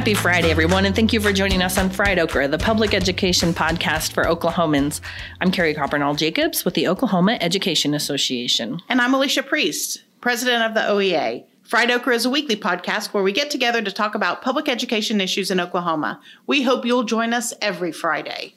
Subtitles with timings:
[0.00, 3.52] Happy Friday, everyone, and thank you for joining us on Fried Okra, the public education
[3.52, 5.02] podcast for Oklahomans.
[5.42, 8.80] I'm Carrie Coppernoll Jacobs with the Oklahoma Education Association.
[8.88, 11.44] And I'm Alicia Priest, president of the OEA.
[11.64, 15.20] Fried Okra is a weekly podcast where we get together to talk about public education
[15.20, 16.18] issues in Oklahoma.
[16.46, 18.54] We hope you'll join us every Friday.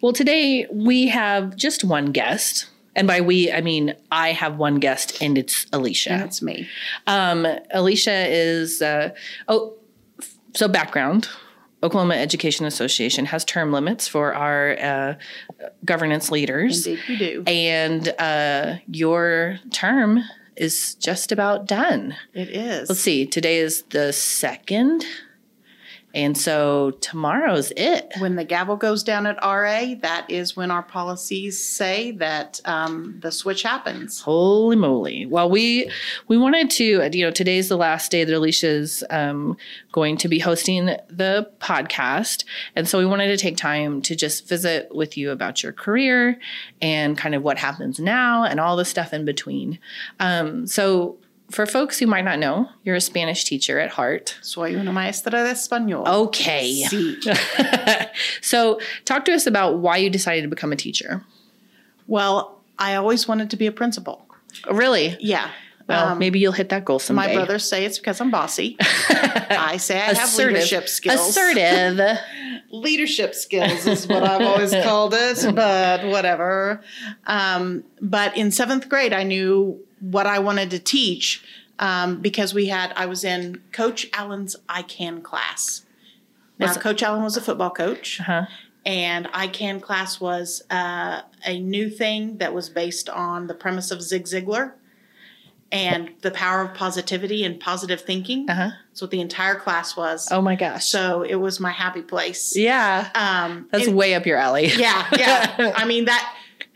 [0.00, 2.70] Well, today we have just one guest.
[2.94, 6.12] And by we, I mean I have one guest, and it's Alicia.
[6.12, 6.68] And it's me.
[7.08, 9.10] Um, Alicia is, uh,
[9.48, 9.74] oh,
[10.54, 11.28] so background.
[11.82, 15.14] Oklahoma Education Association has term limits for our uh,
[15.84, 16.86] governance leaders.
[16.86, 17.44] Indeed, we do.
[17.46, 20.24] And uh, your term
[20.56, 22.16] is just about done.
[22.34, 22.88] It is.
[22.88, 25.04] Let's see, today is the second.
[26.14, 28.12] And so tomorrow's it.
[28.18, 33.18] When the gavel goes down at RA, that is when our policies say that um,
[33.20, 34.22] the switch happens.
[34.22, 35.26] Holy moly!
[35.26, 35.90] Well, we
[36.26, 39.58] we wanted to, you know, today's the last day that Alicia's um,
[39.92, 44.48] going to be hosting the podcast, and so we wanted to take time to just
[44.48, 46.38] visit with you about your career
[46.80, 49.78] and kind of what happens now and all the stuff in between.
[50.20, 51.18] Um, so
[51.50, 54.36] for folks who might not know, you're a Spanish teacher at heart.
[54.42, 56.06] Soy una maestra de español.
[56.06, 56.84] Okay.
[56.88, 57.16] Sí.
[58.42, 61.24] so, talk to us about why you decided to become a teacher.
[62.06, 64.26] Well, I always wanted to be a principal.
[64.70, 65.16] Really?
[65.20, 65.50] Yeah.
[65.88, 67.28] Well, Um, maybe you'll hit that goal someday.
[67.28, 68.76] My brothers say it's because I'm bossy.
[68.80, 71.30] I say I have leadership skills.
[71.30, 72.18] Assertive.
[72.70, 76.82] leadership skills is what I've always called it, but whatever.
[77.26, 81.42] Um, but in seventh grade, I knew what I wanted to teach
[81.78, 85.84] um, because we had, I was in Coach Allen's I Can class.
[86.58, 88.20] Now, That's- Coach Allen was a football coach.
[88.20, 88.46] Uh-huh.
[88.86, 93.90] And I Can class was uh, a new thing that was based on the premise
[93.90, 94.72] of Zig Ziglar
[95.70, 98.48] and the power of positivity and positive thinking.
[98.48, 98.70] Uh-huh.
[98.88, 100.28] That's what the entire class was.
[100.30, 100.86] Oh my gosh.
[100.86, 102.56] So it was my happy place.
[102.56, 103.10] yeah.
[103.14, 104.68] Um, That's way up your alley.
[104.68, 105.72] yeah, yeah.
[105.76, 106.34] I mean that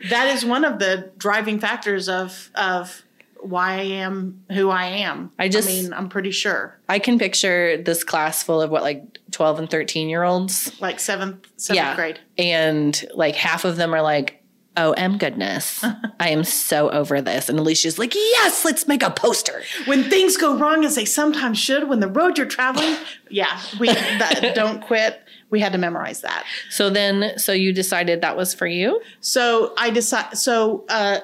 [0.09, 3.03] that is one of the driving factors of of
[3.43, 5.31] why I am who I am.
[5.37, 6.79] I just- I mean, I'm pretty sure.
[6.89, 10.71] I can picture this class full of what, like 12 and 13 year olds.
[10.81, 11.95] Like seventh seventh Yeah.
[11.95, 12.19] grade.
[12.37, 14.39] And like half of them are like,
[14.75, 15.83] oh, M goodness.
[16.19, 17.47] I am so over this.
[17.49, 19.61] And Alicia's like, yes, let's make a poster.
[19.85, 22.95] When things go wrong as they sometimes should, when the road you're traveling,
[23.29, 25.19] yeah, we that, don't quit.
[25.51, 26.45] We had to memorize that.
[26.71, 28.99] So then, so you decided that was for you?
[29.19, 30.37] So I decided.
[30.39, 31.19] So uh,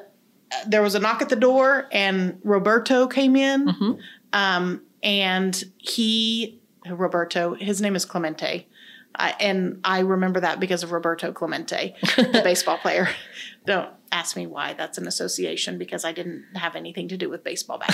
[0.67, 3.99] there was a knock at the door, and Roberto came in,
[4.33, 7.53] um, and he Roberto.
[7.55, 8.67] His name is Clemente,
[9.15, 13.09] I, and I remember that because of Roberto Clemente, the baseball player.
[13.65, 14.73] Don't ask me why.
[14.73, 17.93] That's an association because I didn't have anything to do with baseball back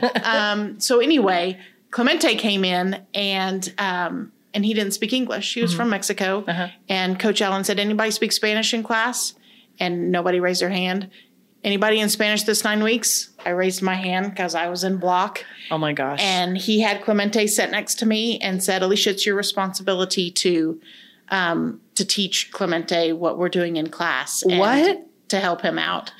[0.00, 0.10] then.
[0.24, 1.58] um, so anyway,
[1.90, 3.72] Clemente came in and.
[3.78, 5.54] Um, and he didn't speak English.
[5.54, 6.44] He was from Mexico.
[6.88, 9.34] And Coach Allen said, Anybody speak Spanish in class?
[9.78, 11.08] And nobody raised their hand.
[11.62, 13.30] Anybody in Spanish this nine weeks?
[13.44, 15.44] I raised my hand because I was in block.
[15.70, 16.20] Oh my gosh.
[16.22, 20.80] And he had Clemente sit next to me and said, Alicia, it's your responsibility to
[21.28, 24.42] um, to teach Clemente what we're doing in class.
[24.42, 25.06] and What?
[25.28, 26.12] To help him out.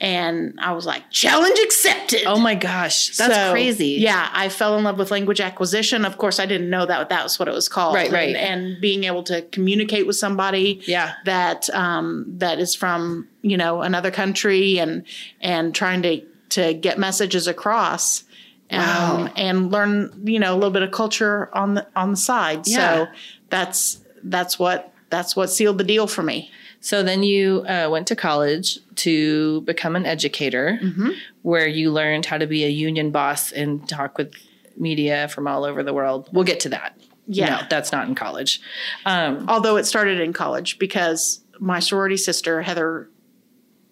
[0.00, 2.22] And I was like, challenge accepted.
[2.26, 3.16] oh my gosh.
[3.16, 3.96] That's So, crazy.
[3.98, 6.04] Yeah, I fell in love with language acquisition.
[6.04, 7.94] Of course, I didn't know that that was what it was called.
[7.96, 8.36] Right, right.
[8.36, 11.14] And, and being able to communicate with somebody Yeah.
[11.24, 15.04] that um, that is from you know another country and
[15.40, 18.24] and trying to to get messages across.
[18.70, 19.16] Wow.
[19.22, 22.66] Um, and learn you know a little bit of culture on the on the side.
[22.68, 22.76] Yeah.
[22.76, 23.06] So
[23.50, 26.50] that's that's what that's what sealed the deal for me.
[26.80, 31.10] So then you uh, went to college to become an educator, Mm-hmm.
[31.42, 34.32] where you learned how to be a union boss and talk with
[34.76, 36.28] media from all over the world.
[36.32, 36.96] We'll get to that.
[37.26, 37.56] Yeah.
[37.56, 38.60] No, that's not in college.
[39.04, 43.10] Um, although it started in college because my sorority sister Heather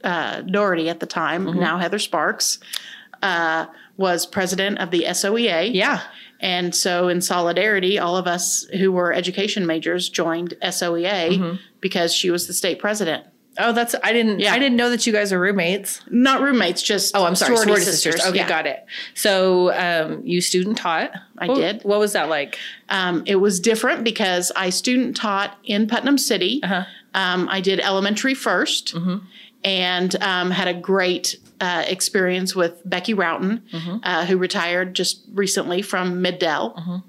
[0.04, 1.58] uh, Doherty at the time, Mm-hmm.
[1.60, 2.58] now Heather Sparks,
[3.22, 3.66] uh,
[3.96, 5.70] was president of the SOEA.
[5.74, 6.02] yeah.
[6.38, 11.56] And so, in solidarity, all of us who were education majors joined SOEA Mm-hmm.
[11.88, 13.24] Because she was the state president.
[13.58, 14.52] Oh, that's I didn't Yeah.
[14.52, 16.00] I didn't know that you guys are roommates.
[16.10, 18.14] Not roommates, just Oh, I'm sorry, sorority, sorority sisters.
[18.16, 18.30] sisters.
[18.30, 18.48] Okay, Yeah.
[18.48, 18.84] got it.
[19.14, 21.10] So um, you student taught.
[21.38, 21.82] I What- did.
[21.82, 22.58] What was that like?
[22.90, 26.60] Um, it was different because I student taught in Putnam City.
[26.62, 26.82] Uh-huh.
[27.14, 29.16] Um, I did elementary 1st Mm-hmm.
[29.64, 33.96] and um, had a great uh, experience with Becky Roughton, Mm-hmm.
[34.02, 37.02] uh, who retired just recently from Middell.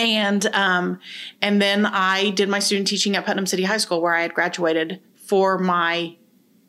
[0.00, 0.98] And um,
[1.42, 4.34] and then I did my student teaching at Putnam City High School, where I had
[4.34, 6.16] graduated for my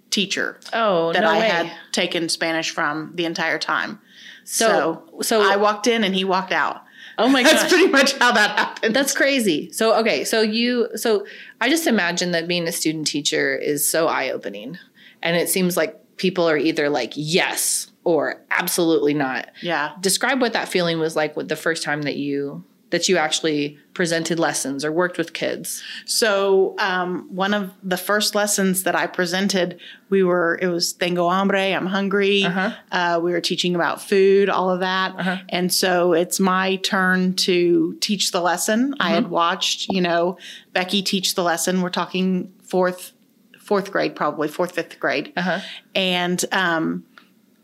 [0.10, 1.48] teacher Oh, that no I way.
[1.48, 4.00] had taken Spanish from the entire time.
[4.44, 6.83] So- So, so- I walked in and he walked out.
[7.18, 7.72] Oh my god, That's gosh.
[7.72, 8.95] pretty much how that happened.
[8.95, 9.72] That's crazy.
[9.72, 11.25] So okay, so you so
[11.60, 14.78] I just imagine that being a student teacher is so eye-opening.
[15.24, 19.50] And it seems like people are either like yes or absolutely not.
[19.62, 19.92] yeah.
[20.01, 23.78] Describe what that feeling was like with the first time that you that you actually
[23.94, 25.82] presented lessons or worked with kids.
[26.06, 29.80] So um, one of the first lessons that I presented,
[30.10, 32.44] we were it was Tengo hambre, I'm hungry.
[32.44, 32.72] Uh-huh.
[32.92, 35.38] Uh, we were teaching about food, all of that, Uh-huh.
[35.50, 38.94] and so it's my turn to teach the lesson.
[39.00, 39.16] I Mm-hmm.
[39.16, 40.38] had watched, you know,
[40.74, 41.82] Becky teach the lesson.
[41.82, 43.14] We're talking fourth,
[43.60, 45.60] fourth grade, probably fourth, fifth grade, Uh-huh.
[45.96, 47.04] and um,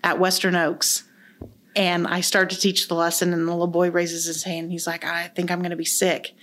[0.04, 1.04] at Western Oaks.
[1.78, 4.72] And I start to teach the lesson, and the little boy raises his hand.
[4.72, 6.34] He's like, I think I'm going to be sick.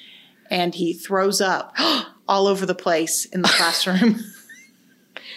[0.48, 1.74] And he throws up
[2.28, 4.20] all over the place in the classroom.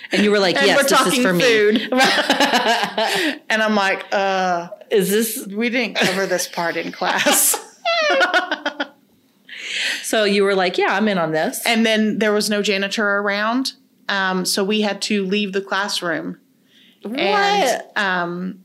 [0.09, 1.81] And you were like, "Yes, we're this is for me." food.
[1.91, 7.57] and I'm like, uh, Is this we didn't cover this part in class.
[10.03, 13.05] so you were like, "Yeah, I'm in on this." and then there was no janitor
[13.05, 13.73] around.
[14.07, 16.39] Um, so we had to leave the classroom.
[17.03, 18.63] And, um,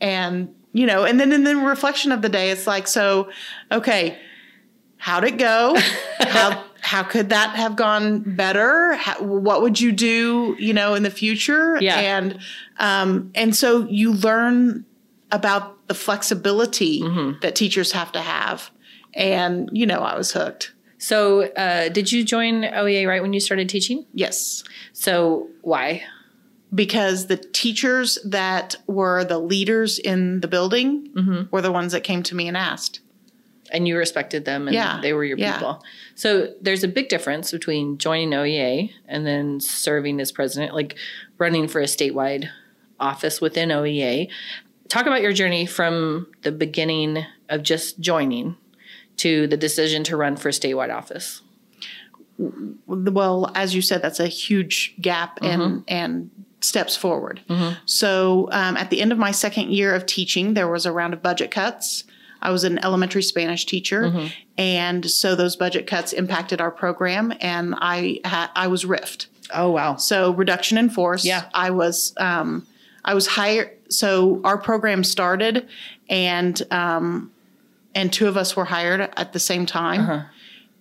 [0.00, 3.30] and you know, and then in the reflection of the day, it's like, so,
[3.72, 4.18] okay,
[4.96, 5.76] how'd it go?
[6.20, 8.94] how how could that have gone better?
[8.94, 11.78] How, what would you do, you know, in the future?
[11.80, 11.98] Yeah.
[11.98, 12.38] And
[12.78, 14.84] um, and so you learn
[15.30, 17.02] about the flexibility
[17.42, 18.70] that teachers have to have.
[19.14, 20.72] And you know, I was hooked.
[20.98, 24.04] So, uh, did you join OEA right when you started teaching?
[24.12, 24.62] Yes.
[24.92, 26.02] So, why?
[26.74, 31.42] Because the teachers that were the leaders in the building mm-hmm.
[31.50, 33.00] were the ones that came to me and asked.
[33.72, 35.52] And you respected them and Yeah, they were your yeah.
[35.52, 35.84] people.
[36.16, 40.96] So, there's a big difference between joining OEA and then serving as president, like
[41.38, 42.48] running for a statewide
[42.98, 44.28] office within OEA.
[44.88, 48.56] Talk about your journey from the beginning of just joining
[49.18, 51.42] to the decision to run for a statewide office.
[52.86, 55.60] Well, as you said, that's a huge gap mm-hmm.
[55.60, 57.40] and and steps forward.
[57.86, 61.14] So um, at the end of my second year of teaching, there was a round
[61.14, 62.04] of budget cuts.
[62.42, 67.74] I was an elementary Spanish teacher, and so those budget cuts impacted our program, and
[67.78, 69.26] I ha- I was riffed.
[69.52, 69.96] Oh, wow.
[69.96, 71.24] So reduction in force.
[71.24, 71.48] Yeah.
[71.52, 72.66] I was um,
[73.04, 73.70] I was hired.
[73.90, 75.68] So our program started,
[76.08, 77.30] and um,
[77.94, 80.22] and two of us were hired at the same time, Uh-huh.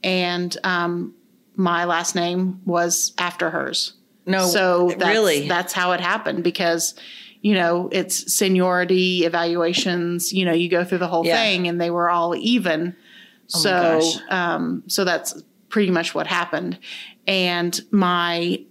[0.04, 1.14] and um,
[1.56, 3.94] my last name was after hers.
[4.30, 5.48] No, So that's, really?
[5.48, 6.94] that's how it happened because
[7.42, 10.32] you know it's seniority evaluations.
[10.32, 11.36] You know, you go through the whole Yeah.
[11.38, 12.96] thing, and they were all even.
[13.56, 16.78] Oh so um, so that's pretty much what happened.
[17.28, 18.64] And my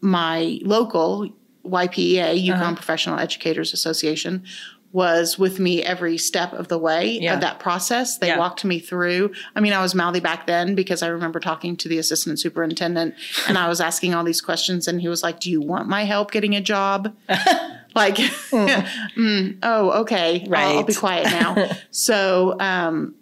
[0.00, 1.28] my local
[1.64, 2.74] YPEA, Yukon Uh-huh.
[2.74, 4.42] Professional Educators Association,
[4.90, 7.34] was with me every step of the way Yeah.
[7.34, 8.16] of that process.
[8.16, 8.38] They Yeah.
[8.38, 9.32] walked me through.
[9.54, 13.14] I mean, I was mouthy back then because I remember talking to the assistant superintendent
[13.46, 16.04] and I was asking all these questions, and he was like, "Do you want my
[16.04, 17.14] help getting a job?"
[17.94, 21.70] like, mm, oh, okay, I'll- I'll, be quiet now.
[21.90, 23.14] so, um,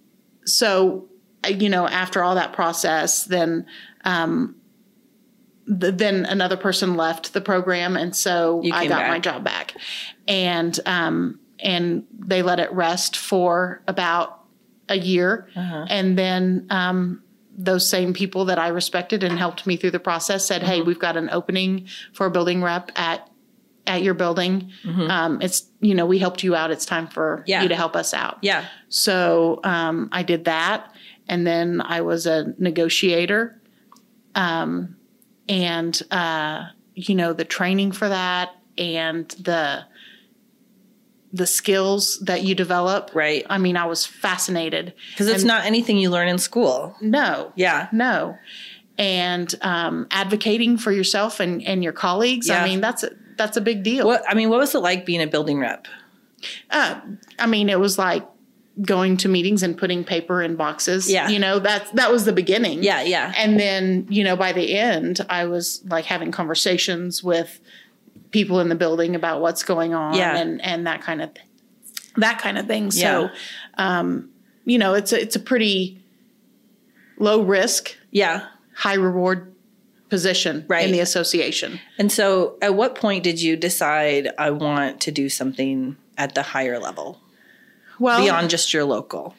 [0.44, 1.06] so
[1.44, 3.66] uh, you know, after all that process, then
[4.04, 4.54] um,
[5.80, 9.08] th- then another person left the program, and so I got back.
[9.10, 9.74] my job back,
[10.28, 14.44] and um, and they let it rest for about
[14.88, 15.86] a year, Uh-huh.
[15.88, 16.66] and then.
[16.70, 17.22] Um,
[17.58, 20.88] those same people that I respected and helped me through the process said, "Hey, Mm-hmm.
[20.88, 23.30] we've got an opening for a building rep at
[23.86, 24.70] at your building.
[25.08, 26.70] Um, it's you know we helped you out.
[26.70, 27.48] It's time for Mm-hmm.
[27.48, 27.62] Yeah.
[27.62, 28.66] you to help us out." yeah.
[28.90, 30.92] So um, I did that,
[31.28, 33.58] and then I was a negotiator,
[34.34, 34.96] um,
[35.48, 39.82] and uh, you know the training for that and the
[41.32, 43.10] the skills that you develop.
[43.14, 43.44] Right.
[43.50, 44.94] I mean, I was fascinated.
[45.10, 46.96] Because it's And- not anything you learn in school.
[47.00, 47.88] No, Yeah.
[47.92, 48.36] no,
[48.98, 52.48] and um, advocating for yourself and and your colleagues.
[52.48, 52.62] Yeah.
[52.62, 54.06] I mean, that's a, that's a big deal.
[54.06, 55.86] What I mean, what was it like being a building rep?
[56.70, 57.00] Uh,
[57.38, 58.26] I mean, it was like
[58.82, 61.10] going to meetings and putting paper in boxes.
[61.10, 61.28] Yeah.
[61.28, 62.82] You know, that that was the beginning.
[62.82, 63.32] Yeah, yeah.
[63.36, 67.60] And then, you know, by the end, I was like having conversations with
[68.36, 70.36] people in the building about what's going on Yeah.
[70.36, 71.30] and and that kind of
[72.16, 72.90] that kind of thing.
[72.92, 73.28] Yeah.
[73.28, 73.30] So,
[73.78, 74.30] um,
[74.66, 75.98] you know, it's a, it's a pretty
[77.18, 78.46] low risk, yeah.
[78.74, 79.54] high reward
[80.10, 80.84] position Right.
[80.84, 81.80] in the association.
[81.98, 86.42] And so at what point did you decide I want to do something at the
[86.42, 87.20] higher level
[87.98, 89.34] Well, beyond just your local?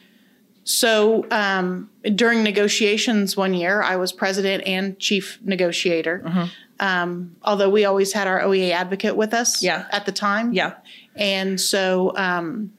[0.70, 6.22] So um, during negotiations one year, I was president and chief negotiator.
[6.26, 6.44] Mm-hmm.
[6.78, 9.86] Um, although we always had our OEA advocate with us Yeah.
[9.90, 10.52] at the time.
[10.52, 10.74] Yeah.
[11.16, 12.74] And so, um,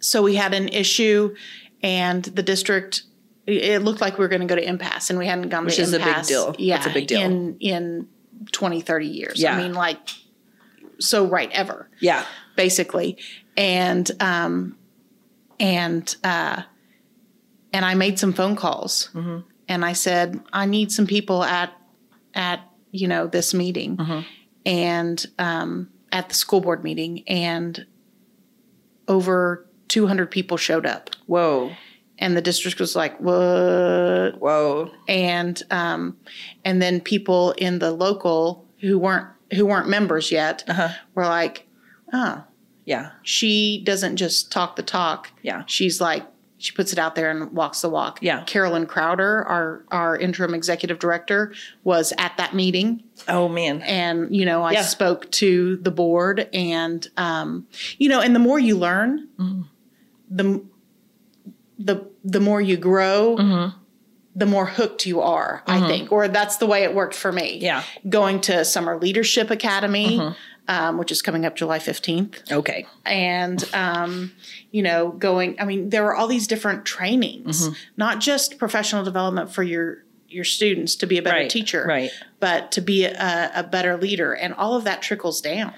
[0.00, 1.34] so we had an issue,
[1.82, 3.04] and the district.
[3.46, 5.76] It looked like we were going to go to impasse, and we hadn't gone Which
[5.76, 6.28] to is a big impasse.
[6.28, 6.54] deal.
[6.58, 7.20] Yeah, That's a big deal.
[7.22, 8.08] in in
[8.52, 9.40] 20, 30 years.
[9.40, 9.56] Yeah.
[9.56, 9.98] I mean, like
[11.00, 12.24] so right ever Yeah.
[12.54, 13.16] basically
[13.56, 14.76] and um
[15.60, 16.62] and uh
[17.72, 19.38] and i made some phone calls Mm-hmm.
[19.68, 21.72] and i said i need some people at
[22.34, 22.60] at
[22.92, 24.20] you know this meeting Mm-hmm.
[24.66, 27.86] and um at the school board meeting and
[29.08, 31.72] over 200 people showed up Whoa.
[32.18, 34.90] and the district was like what Whoa.
[35.08, 36.16] and um
[36.64, 40.88] and then people in the local who weren't who weren't members yet Uh-huh.
[41.14, 41.66] were like
[42.12, 42.42] oh
[42.86, 43.10] Yeah.
[43.22, 45.30] she doesn't just talk the talk.
[45.42, 45.64] Yeah.
[45.66, 46.24] She's like
[46.58, 48.18] she puts it out there and walks the walk.
[48.22, 48.42] Yeah.
[48.44, 51.52] Carolyn Crowder, our our interim executive director,
[51.84, 53.82] was at that meeting Oh man.
[53.82, 54.82] and you know, I Yeah.
[54.82, 57.66] spoke to the board and um
[57.98, 59.62] you know, and the more you learn, Mm-hmm.
[60.30, 60.64] the
[61.78, 63.76] the the more you grow, Mm-hmm.
[64.34, 66.10] the more hooked you are, I think.
[66.12, 67.58] Or that's the way it worked for me.
[67.58, 67.82] Yeah.
[67.82, 68.08] Mm-hmm.
[68.10, 70.20] Going to Summer Leadership Academy,
[70.68, 72.86] um, which is coming up July 15th Okay.
[73.04, 74.32] and um,
[74.72, 77.74] you know going i mean there were all these different trainings Mm-hmm.
[77.96, 81.50] not just professional development for your your students to be a better Right.
[81.50, 82.10] teacher Right.
[82.40, 85.72] but to be a, a better leader and all of that trickles down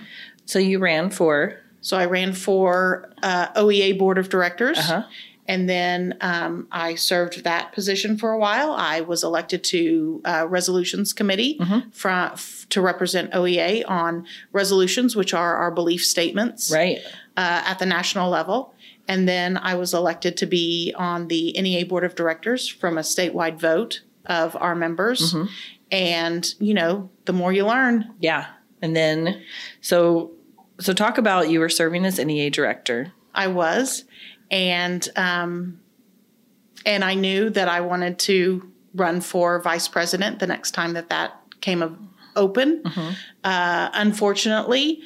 [0.47, 5.02] So you ran for so i ran for uh, oea board of directors Uh-huh.
[5.49, 10.47] And then um, i served that position for a while i was elected to uh,
[10.49, 11.90] resolutions committee Mm-hmm.
[11.90, 12.37] from
[12.69, 16.99] to represent oea on resolutions which are our belief statements right.
[17.37, 18.75] uh, at the national level.
[19.09, 23.00] And then I was elected to be on the NEA Board of Directors from a
[23.00, 25.33] statewide vote of our members.
[25.33, 25.47] Mm-hmm.
[25.90, 28.47] And, you know, the more you learn, Yeah.
[28.83, 29.43] And then
[29.81, 30.33] so
[30.78, 33.12] so talk about you were serving as NEA director.
[33.35, 34.05] I was.
[34.50, 35.81] And, um,
[36.87, 41.11] and I knew that I wanted to run for vice president the next time that
[41.11, 42.83] that came open.
[42.83, 43.11] Mm-hmm.
[43.45, 45.00] Uh, unfortunately,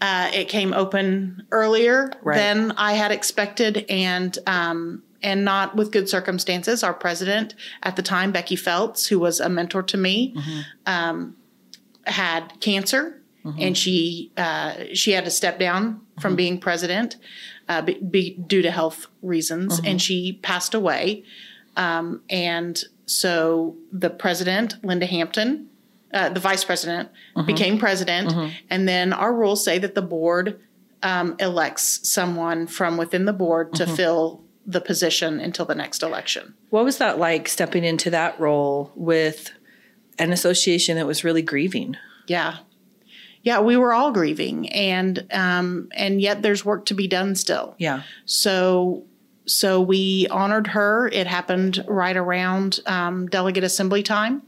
[0.00, 2.36] uh, it came open earlier Right.
[2.36, 6.82] than I had expected, and um, and not with good circumstances.
[6.82, 10.36] Our president at the time, Becky Feltz, who was a mentor to me,
[10.84, 11.36] um,
[12.06, 13.22] had cancer,
[13.58, 17.16] and she uh, she had to step down from being president
[17.68, 21.24] uh, be, be, due to health reasons, and she passed away.
[21.76, 25.68] Um, and so the president, Linda Hampton,
[26.12, 27.10] uh, the vice president,
[27.46, 28.32] became president.
[28.70, 30.60] And then our rules say that the board
[31.02, 36.54] um, elects someone from within the board to fill the position until the next election.
[36.70, 39.50] What was that like stepping into that role with
[40.18, 41.96] an association that was really grieving?
[42.26, 42.58] Yeah.
[43.44, 47.74] Yeah, we were all grieving and um, and yet there's work to be done still.
[47.78, 48.02] Yeah.
[48.24, 49.04] So
[49.46, 51.08] so we honored her.
[51.12, 54.42] It happened right around um, delegate assembly time.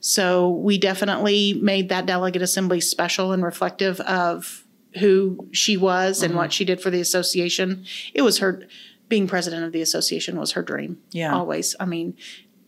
[0.00, 4.64] So we definitely made that delegate assembly special and reflective of
[5.00, 7.84] who she was and what she did for the association.
[8.12, 8.68] It was her
[9.08, 11.00] being president of the association was her dream.
[11.10, 11.34] Yeah.
[11.34, 11.74] Always.
[11.80, 12.16] I mean,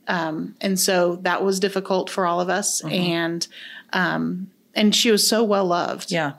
[0.09, 2.83] um, and so that was difficult for all of us.
[2.85, 3.47] And
[3.93, 6.33] um, and she was so well loved Yeah.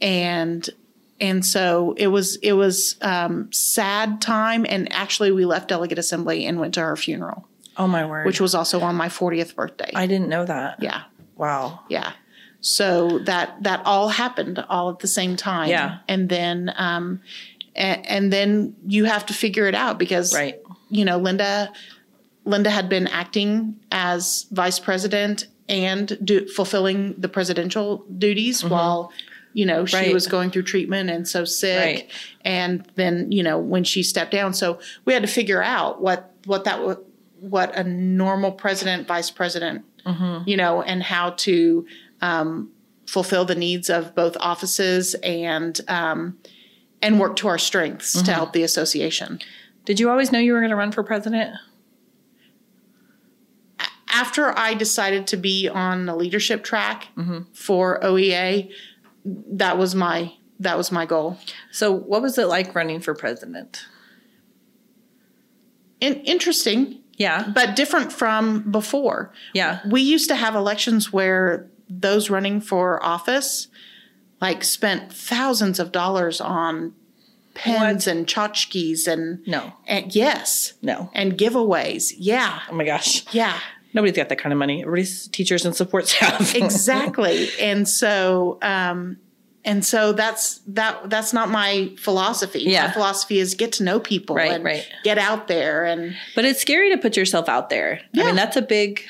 [0.00, 0.68] and
[1.20, 6.46] and so it was it was um, sad time and actually we left delegate assembly
[6.46, 7.46] and went to her funeral
[7.76, 8.26] Oh my word.
[8.26, 10.82] which was also on my 40th birthday I didn't know that.
[10.82, 11.02] yeah
[11.36, 11.80] Wow.
[11.88, 12.12] yeah
[12.60, 15.98] so that that all happened all at the same time Yeah.
[16.08, 17.20] and then um
[17.74, 20.60] and, and then you have to figure it out because Right.
[20.90, 21.72] you know linda
[22.44, 29.10] linda had been acting as vice president and do, fulfilling the presidential duties while
[29.54, 30.04] you know she Mm-hmm.
[30.06, 30.14] Right.
[30.14, 32.10] was going through treatment and so sick Right.
[32.44, 36.32] and then you know when she stepped down so we had to figure out what
[36.44, 36.78] what that
[37.40, 40.48] what a normal president vice president Mm-hmm.
[40.48, 41.86] you know and how to
[42.22, 42.70] um,
[43.06, 46.36] fulfill the needs of both offices and um,
[47.00, 48.26] and work to our strengths Mm-hmm.
[48.26, 49.38] to help the association
[49.84, 51.54] Did you always know you were going to run for president?
[54.12, 57.08] After I decided to be on the leadership track
[57.52, 58.70] for OEA,
[59.24, 61.38] that was my that was my goal.
[61.72, 63.84] So, what was it like running for president?
[66.00, 67.48] In, interesting, Yeah.
[67.54, 69.32] but different from before.
[69.54, 69.80] Yeah.
[69.88, 73.68] We used to have elections where those running for office
[74.40, 76.94] like spent thousands of dollars on
[77.54, 79.74] pens and tchotchkes and No.
[79.86, 81.10] and yes No.
[81.14, 82.12] and giveaways.
[82.18, 83.24] Yeah, Oh my gosh.
[83.32, 83.58] yeah.
[83.94, 84.82] Nobody's got that kind of money.
[84.82, 86.54] Everybody's teachers and support staff.
[86.54, 89.18] exactly and so um
[89.64, 92.60] and so that's that that's not my philosophy.
[92.60, 92.86] Yeah.
[92.88, 94.84] My philosophy is get to know people Right, and right.
[95.04, 98.00] get out there and But it's scary to put yourself out there.
[98.16, 99.02] I mean, that's a big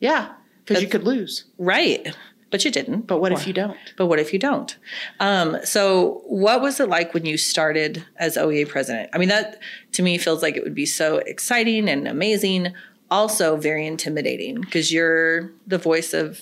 [0.00, 0.32] yeah,
[0.66, 1.44] because you could lose.
[1.58, 2.14] right.
[2.50, 3.08] But you didn't.
[3.08, 3.76] But what if you don't?
[3.96, 4.76] But what if you don't?
[5.18, 9.10] Um, so, what was it like when you started as OEA president?
[9.12, 9.58] I mean, that
[9.92, 12.72] to me feels like it would be so exciting and amazing,
[13.14, 16.40] also very intimidating because you're the voice of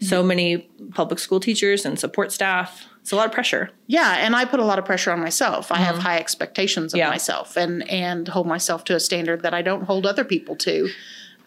[0.00, 0.58] so many
[0.92, 2.86] public school teachers and support staff.
[3.00, 3.70] It's a lot of pressure.
[3.86, 5.70] Yeah, and I put a lot of pressure on myself.
[5.70, 7.06] I have high expectations of Mm-hmm.
[7.06, 7.10] Yeah.
[7.10, 10.88] myself and and hold myself to a standard that I don't hold other people to.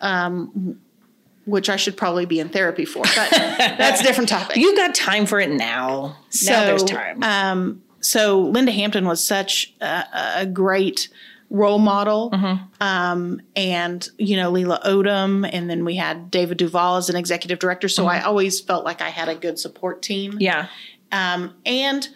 [0.02, 0.80] Um,
[1.46, 4.58] which I should probably be in therapy for, but that's a different topic.
[4.58, 6.18] You got time for it now.
[6.46, 7.24] now there's time.
[7.24, 10.04] Um, so Linda Hampton was such a,
[10.42, 11.08] a great
[11.50, 12.32] role model.
[12.32, 12.64] Mm-hmm.
[12.82, 17.60] Um, and, you know, Leela Odom, and then we had David DuVall as an executive
[17.60, 17.88] director.
[17.88, 20.34] So I always felt like I had a good support team.
[20.34, 20.42] Mm-hmm.
[20.42, 20.68] yeah.
[21.12, 22.08] Um, and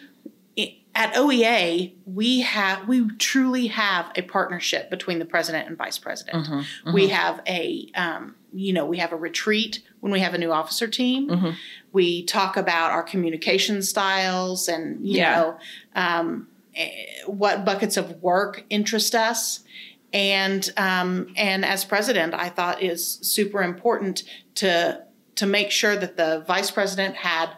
[0.94, 6.46] at OEA, we have we truly have a partnership between the president and vice president.
[6.46, 10.38] Mm-hmm, We have a um, you know we have a retreat when we have a
[10.38, 11.30] new officer team.
[11.30, 11.50] Mm-hmm.
[11.92, 15.34] We talk about our communication styles and you Yeah.
[15.40, 15.58] know
[15.94, 16.48] um,
[17.26, 19.60] what buckets of work interest us.
[20.12, 24.24] And um, and as president, I thought is super important
[24.56, 25.02] to
[25.36, 27.50] to make sure that the vice president had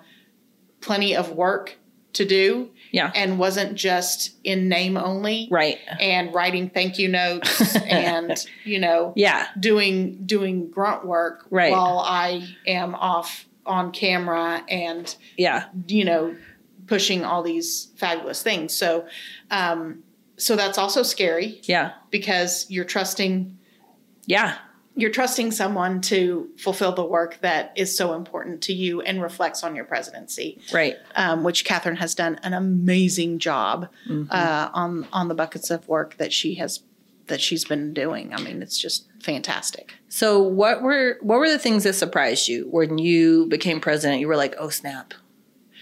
[0.81, 1.79] plenty of work
[2.13, 3.11] to do Yeah.
[3.13, 5.79] and wasn't just in name only right.
[5.99, 9.49] and writing thank you notes and you know Yeah.
[9.59, 11.73] doing doing grunt work Right.
[11.73, 15.65] while I am off on camera and Yeah.
[15.89, 16.37] you know
[16.87, 19.07] pushing all these fabulous things so
[19.51, 20.03] um
[20.37, 21.93] so that's also scary Yeah.
[22.11, 23.57] because you're trusting
[24.27, 24.57] Yeah.
[24.97, 29.63] you're trusting someone to fulfill the work that is so important to you and reflects
[29.65, 30.97] on your presidency Right.
[31.17, 34.27] um, which Catherine has done an amazing job Mm-hmm.
[34.31, 36.81] uh, on on the buckets of work that she has
[37.27, 38.35] that she's been doing.
[38.35, 39.95] I mean, it's just fantastic.
[40.11, 44.21] So what were what were the things that surprised you when you became president?
[44.21, 45.15] You were like, "Oh snap.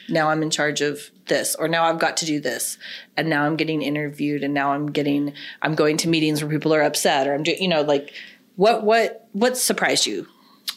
[0.08, 2.78] Now I'm in charge of this or now I've got to do this
[3.16, 6.74] and now I'm getting interviewed and now I'm getting I'm going to meetings where people
[6.74, 8.12] are upset or I'm doing, you know, like
[8.56, 10.26] what what what surprised you?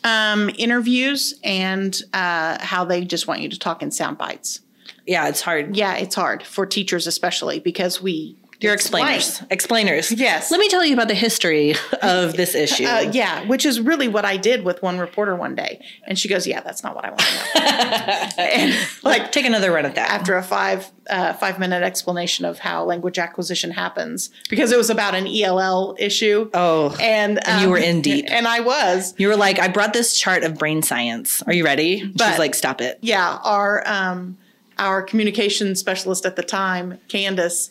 [0.03, 4.61] Um, interviews and uh, how they just want you to talk in sound bites.
[5.07, 5.75] Yeah, it's hard.
[5.75, 9.05] Yeah, it's hard for teachers, especially because we Explain.
[9.07, 9.43] explainers.
[9.51, 10.11] Explainers.
[10.11, 10.49] Yes.
[10.51, 12.85] Let me tell you about the history of this issue.
[12.85, 16.27] Uh, yeah, which is really what I did with one reporter one day, and she
[16.27, 19.95] goes, "Yeah, that's not what I want to know." and like Take another run at
[19.95, 20.09] that.
[20.09, 24.89] after a five uh, five minute explanation of how language acquisition happens, because it was
[24.89, 26.49] about an ELL issue.
[26.53, 26.95] oh.
[26.99, 28.25] and um, you were in deep.
[28.29, 29.13] and I was.
[29.17, 31.41] You were like, I brought this chart of brain science.
[31.43, 31.99] Are you ready?
[31.99, 32.97] She's But- like, stop it.
[33.01, 34.37] Yeah, our um,
[34.77, 37.69] our communication specialist at the time, Candace,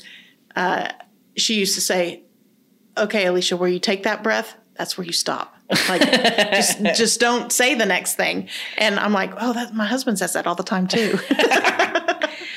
[0.56, 0.90] uh,
[1.36, 2.22] she used to say,
[2.96, 5.54] "Okay, Alicia, where you take that breath, that's where you stop.
[5.88, 6.02] Like,
[6.52, 10.32] just just don't say the next thing." And I'm like, "Oh, that my husband says
[10.34, 11.18] that all the time too."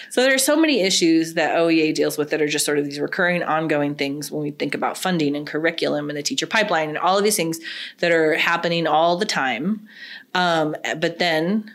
[0.10, 2.86] So there are so many issues that OEA deals with that are just sort of
[2.86, 6.90] these recurring, ongoing things when we think about funding and curriculum and the teacher pipeline
[6.90, 7.60] and all of these things
[8.00, 9.88] that are happening all the time.
[10.34, 11.72] Um, but then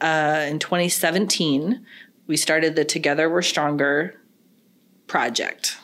[0.00, 1.84] uh, in 2017,
[2.26, 4.14] we started the Together We're Stronger
[5.12, 5.76] project,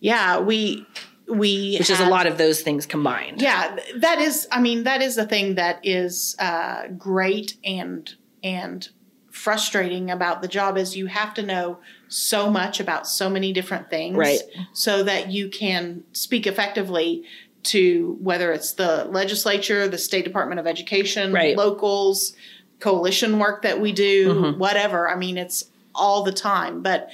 [0.00, 0.86] yeah, we
[1.26, 3.40] we which is a lot of those things combined.
[3.42, 4.46] Yeah, that is.
[4.52, 8.88] I mean, that is the thing that is uh, great and and
[9.30, 11.78] frustrating about the job is you have to know
[12.08, 14.40] so much about so many different things, Right.
[14.72, 17.22] So that you can speak effectively
[17.64, 21.56] to whether it's the legislature, the state department of education, Right.
[21.56, 22.34] locals,
[22.80, 24.58] coalition work that we do, Mm-hmm.
[24.58, 25.08] whatever.
[25.08, 27.08] I mean, it's all the time, but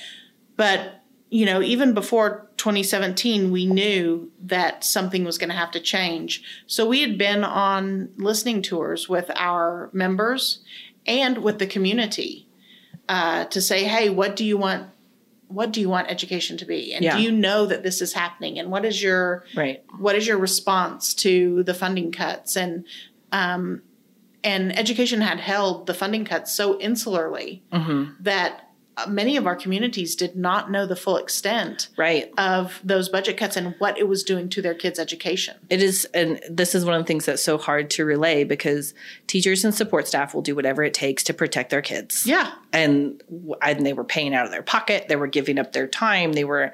[0.57, 1.01] but
[1.35, 6.31] you know even before 2017 we knew that something was going to have to change.
[6.68, 10.61] So we had been on listening tours with our members
[11.07, 12.47] and with the community
[13.09, 14.87] uh, to say hey what do you want
[15.49, 16.94] what do you want education to be?
[16.94, 17.16] And Yeah.
[17.16, 18.59] do you know that this is happening?
[18.61, 19.83] And what is your Right.
[19.99, 22.57] what is your response to the funding cuts?
[22.57, 22.85] And
[23.33, 23.83] um,
[24.44, 27.62] and education had held the funding cuts so insularly
[28.20, 28.63] that uh,
[29.09, 32.33] many of our communities did not know the full extent Right.
[32.38, 35.57] of those budget cuts and what it was doing to their kids' education.
[35.68, 38.94] It is, and this is one of the things that's so hard to relay because
[39.26, 42.24] teachers and support staff will do whatever it takes to protect their kids.
[42.26, 42.52] Yeah.
[42.72, 43.22] and,
[43.62, 45.07] and they were paying out of their pocket.
[45.09, 46.33] They were giving up their time.
[46.33, 46.72] They were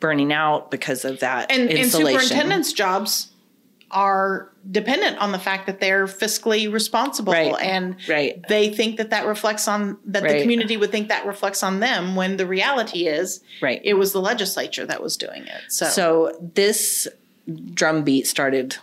[0.00, 3.32] burning out because of that And, and superintendents' jobs
[3.94, 7.54] are dependent on the fact that they're fiscally responsible Right.
[7.60, 8.44] and Right.
[8.48, 12.16] they think that that reflects on that the community would think that reflects on them
[12.16, 13.80] when the reality is Right.
[13.84, 17.06] it was the legislature that was doing it so, So this
[17.72, 18.76] drumbeat started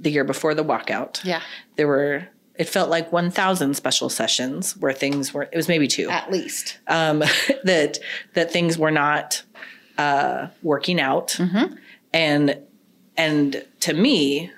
[0.00, 1.24] the year before the walkout.
[1.24, 1.42] yeah
[1.76, 6.10] There were it felt like 1000 special sessions where things were it was maybe two
[6.10, 7.20] at least um,
[7.64, 7.98] that
[8.34, 9.42] that things were not
[9.96, 11.74] uh, working out Mm-hmm.
[12.12, 12.58] and
[13.18, 14.50] and to me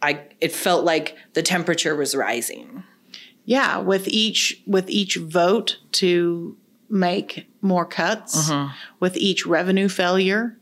[0.00, 2.84] I it felt like the temperature was rising.
[3.44, 6.56] Yeah with each with each vote to
[6.88, 8.48] make more cuts
[9.00, 10.56] with each revenue failure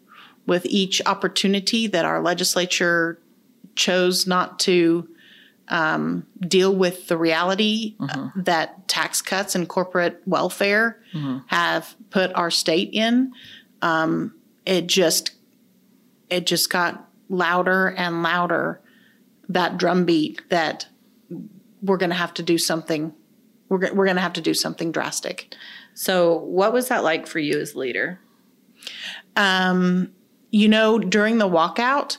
[0.46, 3.18] with each opportunity that our legislature
[3.76, 5.08] chose not to
[5.68, 10.98] um, deal with the reality uh, that tax cuts and corporate welfare
[11.46, 13.32] have put our state in
[13.82, 14.34] um,
[14.66, 15.32] it just
[16.30, 18.80] it just got louder and louder
[19.48, 20.86] that drumbeat that
[21.82, 23.12] we're going to have to do something
[23.68, 25.54] we're, we're going to have to do something drastic.
[25.94, 28.20] So what was that like for you as leader?
[29.36, 30.12] Um,
[30.54, 32.18] you know during the walkout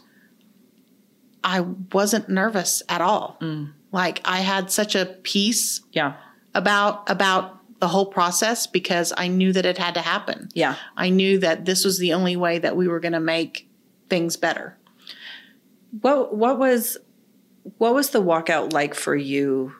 [1.42, 3.38] i wasn't nervous at all.
[3.42, 3.72] Mm.
[3.92, 6.16] Like i had such a peace yeah.
[6.54, 10.50] about about the whole process because i knew that it had to happen.
[10.54, 10.76] Yeah.
[10.98, 13.70] I knew that this was the only way that we were going to make
[14.10, 14.78] things better
[16.02, 16.98] what what was
[17.78, 19.74] what was the walkout like for you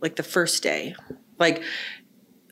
[0.00, 0.94] like the first day?
[1.38, 1.62] Like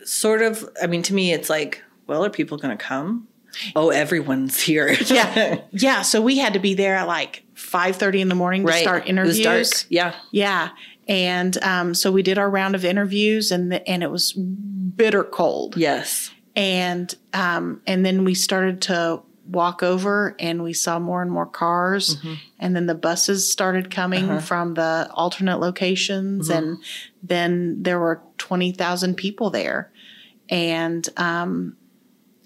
[0.04, 3.26] sort of i mean to me it's like well are people going to come?
[3.74, 4.94] Oh everyone's here.
[5.06, 5.60] Yeah.
[5.72, 8.82] Yeah so we had to be there at like 5.30 in the morning to right.
[8.82, 9.70] start It was interviews.
[9.70, 9.86] Dark.
[9.88, 10.14] yeah.
[10.30, 10.68] Yeah.
[11.08, 15.24] And um, so we did our round of interviews and the, and it was bitter
[15.24, 15.76] cold.
[15.76, 16.30] yes.
[16.54, 21.46] And um, and then we started to walk over and we saw more and more
[21.46, 22.16] cars.
[22.58, 26.78] And then the buses started coming from the alternate locations and
[27.22, 29.90] then there were 20,000 people there.
[30.48, 31.76] And um,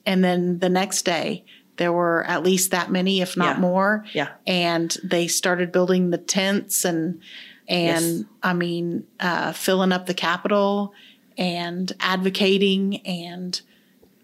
[0.07, 1.45] and then the next day
[1.77, 3.61] there were at least that many if not Yeah.
[3.61, 4.05] more.
[4.13, 4.29] Yeah.
[4.47, 7.21] And they started building the tents and
[7.69, 8.25] and Yes.
[8.43, 10.93] I mean uh, filling up the Capitol
[11.39, 12.99] and advocating.
[13.07, 13.61] And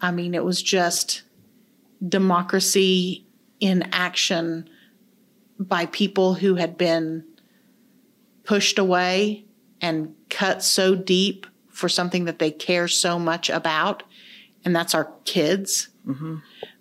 [0.01, 1.23] I mean it was just
[2.07, 3.27] democracy
[3.61, 4.69] in action
[5.59, 7.25] by people who had been
[8.45, 9.45] pushed away
[9.81, 14.03] and cut so deep for something that they care so much about
[14.65, 15.89] and that's our kids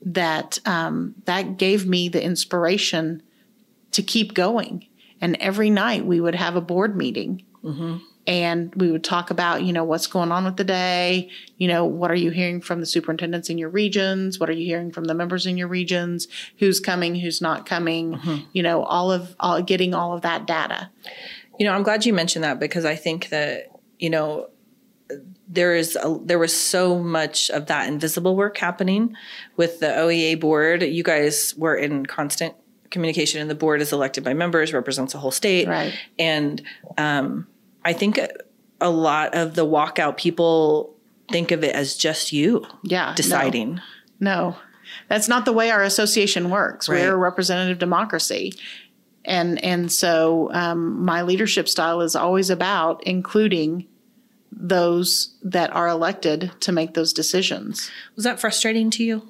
[0.02, 3.22] that um, that gave me the inspiration
[3.92, 4.88] to keep going.
[5.22, 7.44] And every night we would have a board meeting.
[8.28, 11.30] And we would talk about, you know, what's going on with the day.
[11.58, 14.40] You know, what are you hearing from the superintendents in your regions?
[14.40, 16.28] What are you hearing from the members in your regions?
[16.58, 17.16] Who's coming?
[17.16, 18.20] Who's not coming?
[18.52, 20.90] You know, all of all, getting all of that data.
[21.60, 24.50] You know, I'm glad you mentioned that because I think that, you know,
[25.48, 29.16] there is a, there was so much of that invisible work happening
[29.56, 30.82] with the OEA board.
[30.82, 32.56] You guys were in constant
[32.90, 35.94] communication, and the board is elected by members, represents the whole state, Right.
[36.18, 36.62] And
[36.98, 37.48] um,
[37.86, 38.20] I think
[38.82, 40.96] a lot of the walkout people
[41.32, 43.80] think of it as just you Yeah, deciding.
[44.20, 44.58] No,
[45.08, 46.90] that's not the way our association works.
[46.90, 47.02] Right.
[47.02, 48.54] We're a representative democracy.
[49.24, 53.88] And, and so um, my leadership style is always about including
[54.52, 57.90] those that are elected to make those decisions.
[58.16, 59.28] Was that frustrating to you?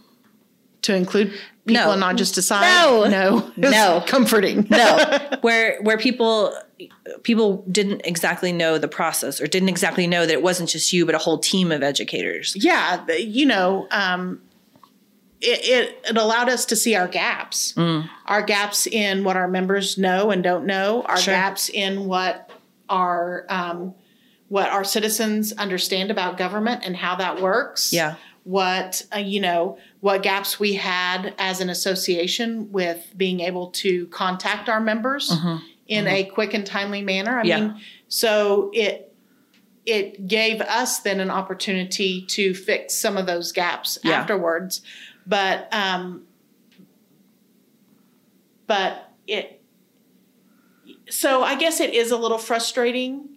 [0.84, 1.32] To include
[1.65, 1.91] people No.
[1.91, 2.62] and not just decide.
[2.84, 3.06] No.
[3.10, 4.04] no, It's No.
[4.06, 4.68] comforting.
[4.70, 6.54] no where where people
[7.23, 11.05] people didn't exactly know the process or didn't exactly know that it wasn't just you
[11.05, 14.41] but a whole team of educators yeah, you know, um,
[15.41, 18.09] it, it, it allowed us to see our gaps, Mm.
[18.25, 21.33] our gaps in what our members know and don't know, our Sure.
[21.33, 22.49] gaps in what
[22.89, 23.93] our um,
[24.47, 27.91] what our citizens understand about government and how that works.
[27.91, 28.15] Yeah.
[28.43, 34.05] What uh, you know, what gaps we had as an association with being able to
[34.07, 35.33] contact our members
[35.88, 37.38] in a quick and timely manner.
[37.39, 37.48] I Mm-hmm.
[37.48, 37.60] Yeah.
[37.67, 39.13] mean, so it
[39.86, 44.13] it gave us then an opportunity to fix some of those gaps Yeah.
[44.13, 44.82] afterwards.
[45.28, 46.26] But um,
[48.67, 49.62] but it
[51.10, 53.30] so I guess it is a little frustrating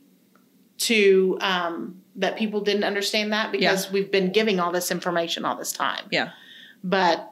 [0.78, 3.92] to um, that people didn't understand that because Yeah.
[3.92, 6.04] we've been giving all this information all this time.
[6.10, 6.30] yeah
[6.82, 7.30] But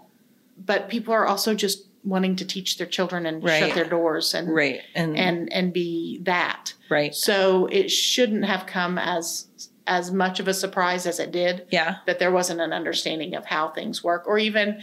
[0.58, 3.58] but people are also just wanting to teach their children and Right.
[3.60, 6.72] shut their doors and right and and and be that.
[6.88, 9.48] right So it shouldn't have come as
[9.88, 13.44] as much of a surprise as it did yeah that there wasn't an understanding of
[13.46, 14.80] how things work, or even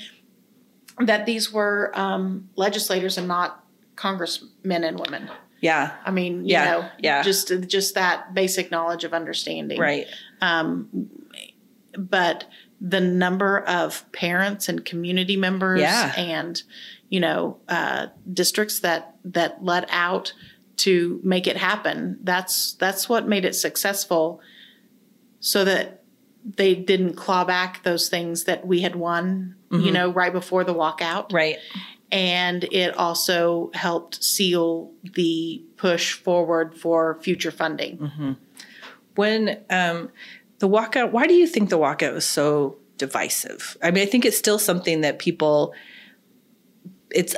[1.00, 3.64] that these were um, legislators and not
[3.96, 5.30] congressmen and women.
[5.60, 5.96] Yeah.
[6.06, 7.22] I mean, you Yeah, know, yeah.
[7.24, 9.80] just just that basic knowledge of understanding.
[9.80, 10.08] Right.
[10.42, 11.10] um,
[11.98, 12.46] But
[12.82, 16.12] the number of parents and community members Yeah.
[16.18, 16.62] and
[17.14, 18.08] you know uh,
[18.42, 19.02] districts that
[19.38, 20.34] that let out
[20.78, 24.42] to make it happen that's that's what made it successful
[25.40, 25.86] so that
[26.60, 30.74] they didn't claw back those things that we had won you know right before the
[30.82, 31.58] walkout Right.
[32.12, 38.38] and it also helped seal the push forward for future funding.
[39.16, 40.10] When um,
[40.60, 43.78] the walkout, why do you think the walkout was so divisive?
[43.82, 45.74] I mean, I think it's still something that people.
[47.14, 47.36] It's.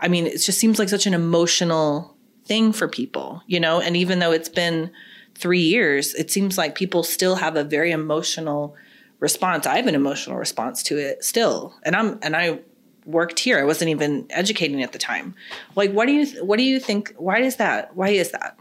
[0.00, 2.14] I mean, it just seems like such an emotional
[2.46, 3.80] thing for people, you know.
[3.80, 4.90] And even though it's been
[5.34, 8.74] three years, it seems like people still have a very emotional
[9.20, 9.66] response.
[9.66, 12.60] I have an emotional response to it still, and I'm and I
[13.06, 13.58] worked here.
[13.58, 15.34] I wasn't even educating at the time.
[15.76, 17.14] Like, what do you what do you think?
[17.16, 17.96] Why is that?
[17.96, 18.58] Why is that?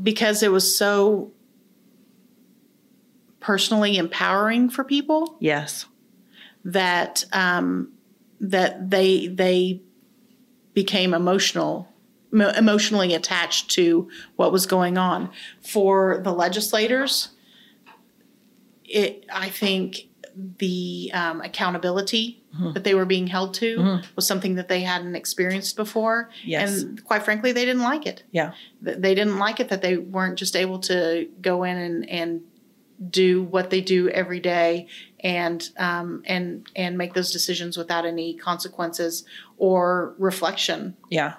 [0.00, 1.30] because it was so
[3.40, 5.86] personally empowering for people Yes.
[6.64, 7.92] that um,
[8.40, 9.82] that they they
[10.74, 11.88] became emotional
[12.32, 15.28] emotionally attached to what was going on
[15.60, 17.30] for the legislators
[18.84, 20.06] it i think
[20.58, 22.72] the um, accountability Mm-hmm.
[22.72, 26.82] that they were being held to was something that they hadn't experienced before Yes.
[26.82, 28.54] and quite frankly they didn't like it Yeah.
[28.82, 32.40] they didn't like it that they weren't just able to go in and, and
[33.08, 34.88] do what they do every day
[35.22, 39.24] and um, and and make those decisions without any consequences
[39.58, 40.96] or reflection.
[41.10, 41.34] Yeah.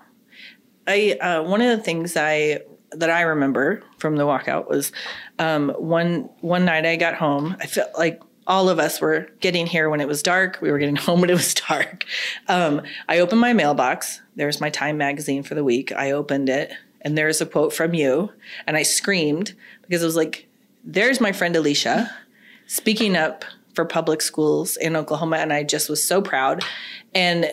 [0.88, 4.92] I uh, one of the things I that I remember from the walkout was
[5.40, 7.56] um, one one night I got home.
[7.60, 10.60] I felt like all of us were getting here when it was dark.
[10.62, 12.06] We were getting home when it was dark.
[12.48, 14.22] Um, I opened my mailbox.
[14.36, 15.92] There's my Time magazine for the week.
[15.92, 18.32] I opened it, and there's a quote from you,
[18.68, 20.48] and I screamed because it was like,
[20.84, 22.12] "There's my friend Alicia
[22.68, 26.64] speaking up for public schools in Oklahoma," and I just was so proud.
[27.14, 27.52] And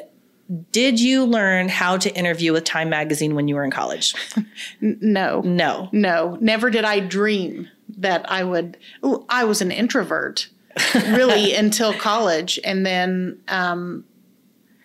[0.72, 4.14] did you learn how to interview with Time Magazine when you were in college?
[4.80, 5.88] No, No.
[5.92, 8.76] no, never did I dream that I would.
[9.04, 10.48] Ooh, I was an introvert,
[10.94, 14.04] really, until college, and then um,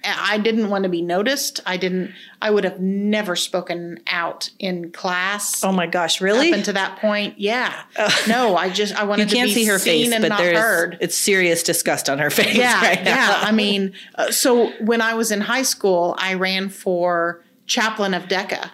[0.06, 1.60] I didn't want to be noticed.
[1.66, 2.12] I didn't.
[2.42, 5.64] I would have never spoken out in class.
[5.64, 6.50] Oh my gosh, really?
[6.52, 7.84] Up until that point, yeah.
[8.28, 10.28] No, I just I you wanted can't to be see her seen face, and but
[10.30, 10.98] not there's heard.
[11.00, 13.12] it's serious disgust on her face Yeah, right now.
[13.16, 13.40] yeah.
[13.44, 18.24] I mean, uh, so when I was in high school, I ran for chaplain of
[18.24, 18.72] DECA,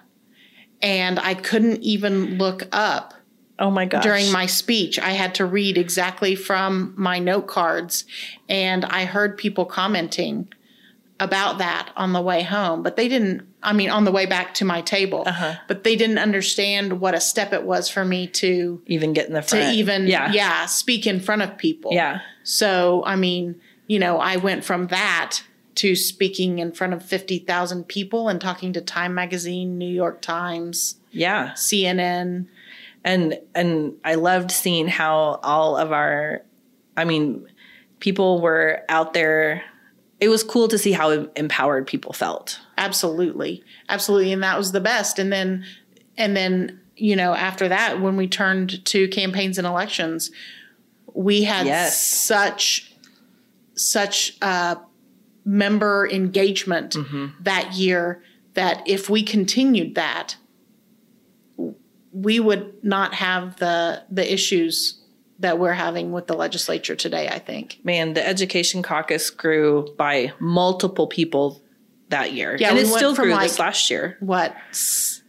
[0.82, 3.14] and I couldn't even look up
[3.60, 4.02] oh my gosh.
[4.04, 4.98] during my speech.
[4.98, 8.06] I had to read exactly from my note cards,
[8.48, 10.48] and I heard people commenting
[11.20, 13.48] about that on the way home, but they didn't.
[13.62, 15.56] I mean, on the way back to my table, Uh-huh.
[15.68, 19.34] but they didn't understand what a step it was for me to even get in
[19.34, 19.66] the front.
[19.66, 20.32] to even yeah.
[20.32, 21.92] yeah speak in front of people.
[21.94, 22.20] Yeah.
[22.44, 25.44] So, I mean, you know, I went from that
[25.76, 30.96] to speaking in front of 50,000 people and talking to Time Magazine, New York Times,
[31.12, 31.52] Yeah.
[31.52, 32.48] CNN.
[33.04, 36.42] and and I loved seeing how all of our
[36.98, 37.46] I mean
[38.00, 39.64] people were out there
[40.20, 42.60] it was cool to see how empowered people felt.
[42.78, 43.64] Absolutely.
[43.88, 44.34] Absolutely.
[44.34, 45.18] And that was the best.
[45.20, 45.66] And then,
[46.18, 50.32] and then, you know, after that, when we turned to campaigns and elections,
[51.14, 52.02] we had Yes.
[52.02, 52.94] such,
[53.76, 54.76] such, uh,
[55.46, 56.96] member engagement
[57.42, 58.22] that year
[58.54, 60.36] that if we continued that,
[62.12, 64.99] we would not have the the issues
[65.40, 67.28] that we're having with the legislature today.
[67.30, 67.80] I think.
[67.84, 71.62] Man, the education caucus grew by multiple people
[72.10, 72.58] that year.
[72.60, 74.18] Yeah, and we it still from grew like- this last year.
[74.20, 75.22] What s-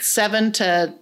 [0.00, 0.94] seven to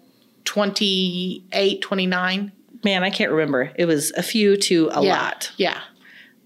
[0.45, 2.53] 28, 29?
[2.85, 3.73] Man, I can't remember.
[3.77, 5.21] It was a few to a yeah.
[5.23, 5.53] lot.
[5.57, 5.81] Yeah.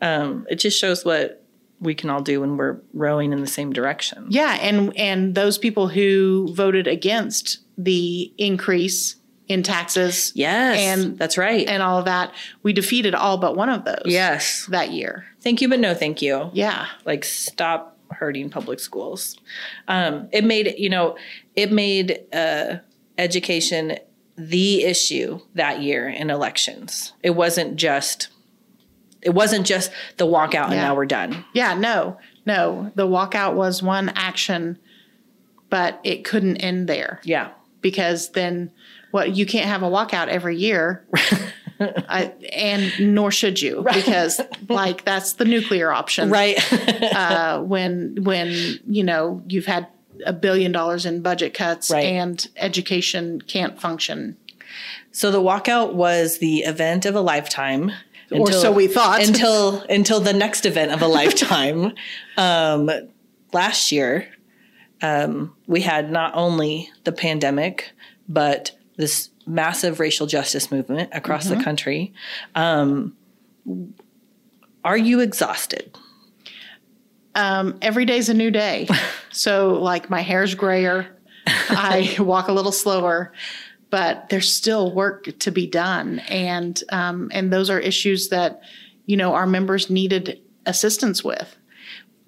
[0.01, 1.45] Um, it just shows what
[1.81, 4.27] we can all do when we're rowing in the same direction.
[4.29, 9.17] Yeah, and and those people who voted against the increase
[9.51, 11.67] in taxes Yes, And- that's right.
[11.69, 12.33] and all of that,
[12.63, 14.03] we defeated all but one of those.
[14.07, 15.27] yes, that year.
[15.41, 16.51] thank you, but no, thank you.
[16.55, 16.87] Yeah.
[17.05, 19.37] like stop hurting public schools
[19.87, 21.17] um, it made you know
[21.55, 22.75] it made uh,
[23.19, 23.97] education
[24.37, 28.29] the issue that year in elections it wasn't just
[29.23, 32.19] it wasn't just the walkout and now we're done Yeah, no.
[32.47, 34.79] No, the walkout was one action,
[35.69, 38.73] but it couldn't end there yeah because then
[39.11, 41.05] what you can't have a walkout every year
[41.81, 46.59] I, and nor should you because like that's the nuclear option right.
[47.15, 48.51] uh, when when
[48.87, 49.87] you know you've had
[50.27, 52.05] a billion dollars in budget cuts Right.
[52.05, 54.37] and education can't function
[55.13, 57.93] so the walkout was the event of a lifetime.
[58.31, 61.93] or so we thought until until the next event of a lifetime.
[62.37, 62.91] um,
[63.53, 64.29] last year,
[65.03, 67.91] um, we had not only the pandemic,
[68.29, 68.71] but
[69.01, 72.13] this massive racial justice movement across the country.
[72.55, 73.17] Um,
[74.85, 75.97] are you exhausted?
[77.35, 78.89] um, every day's a new day.
[79.31, 83.33] so like my hair's grayer, I walk a little slower,
[83.91, 88.63] but there's still work to be done, and um, and those are issues that
[89.07, 91.57] you know our members needed assistance with.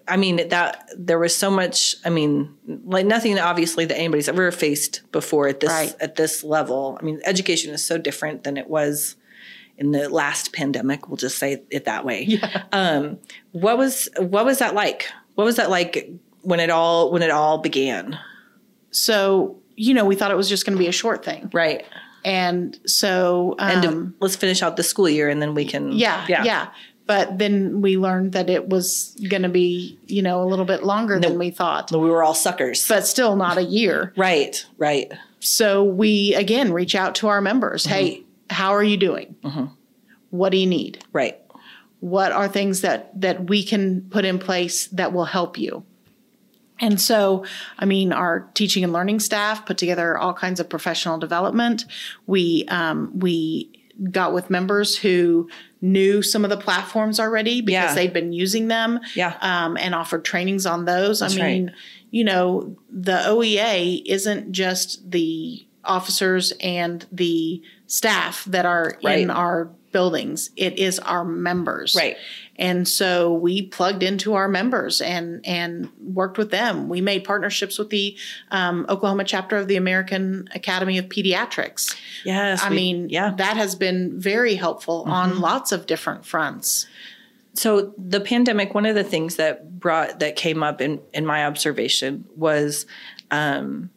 [0.08, 1.96] I mean that there was so much.
[2.04, 5.94] I mean, like nothing obviously that anybody's ever faced before at this Right.
[6.00, 6.98] at this level.
[7.00, 9.16] I mean, education is so different than it was
[9.78, 11.08] in the last pandemic.
[11.08, 12.38] We'll just say it that way.
[12.72, 13.18] Um,
[13.52, 15.06] what was what was that like?
[15.34, 16.10] What was that like
[16.42, 18.18] when it all when it all began?
[18.90, 21.84] So you know we thought it was just going to be a short thing, Right.
[22.24, 25.92] and so And um, let's finish out the school year, and then we can.
[25.92, 26.68] Yeah, yeah, yeah.
[27.06, 30.84] But then we learned that it was going to be, you know, a little bit
[30.84, 32.86] longer than we thought, We were all suckers.
[32.88, 34.12] but still not a year.
[34.16, 34.64] right.
[34.78, 35.12] Right.
[35.40, 37.84] So we again reach out to our members.
[37.84, 39.34] Hey, how are you doing?
[40.30, 41.04] What do you need?
[41.12, 41.38] Right.
[42.00, 45.84] What are things that that we can put in place that will help you?
[46.80, 47.44] And so,
[47.78, 51.84] I mean, our teaching and learning staff put together all kinds of professional development.
[52.26, 53.70] We um, we
[54.10, 55.48] got with members who
[55.80, 57.94] knew some of the platforms already because Yeah.
[57.94, 59.34] they'd been using them Yeah.
[59.40, 61.20] um, and offered trainings on those.
[61.20, 61.72] That's I mean,
[62.10, 69.18] you know, the OEA isn't just the officers and the staff that are Right.
[69.20, 71.94] in our buildings, it is our members.
[71.94, 72.16] Right.
[72.56, 76.88] And so we plugged into our members and and worked with them.
[76.88, 78.16] We made partnerships with the
[78.50, 81.96] um, Oklahoma chapter of the American Academy of Pediatrics.
[82.24, 82.62] Yes.
[82.62, 83.28] I we- mean, yeah.
[83.28, 83.36] Mm-hmm.
[83.36, 86.86] that has been very helpful on lots of different fronts.
[87.54, 91.44] so the pandemic one of the things that brought that came up in in my
[91.46, 92.86] observation was
[93.30, 93.90] um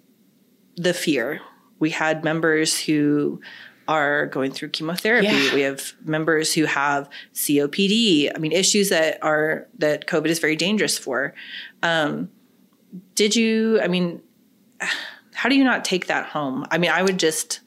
[0.75, 1.39] the fear
[1.79, 3.39] we had members who
[3.87, 5.53] are going through chemotherapy Yeah.
[5.53, 10.55] we have members who have copd i mean issues that are that covid is very
[10.55, 11.33] dangerous for
[11.83, 12.29] um
[13.15, 14.21] did you i mean
[15.33, 17.59] how do you not take that home i mean i would just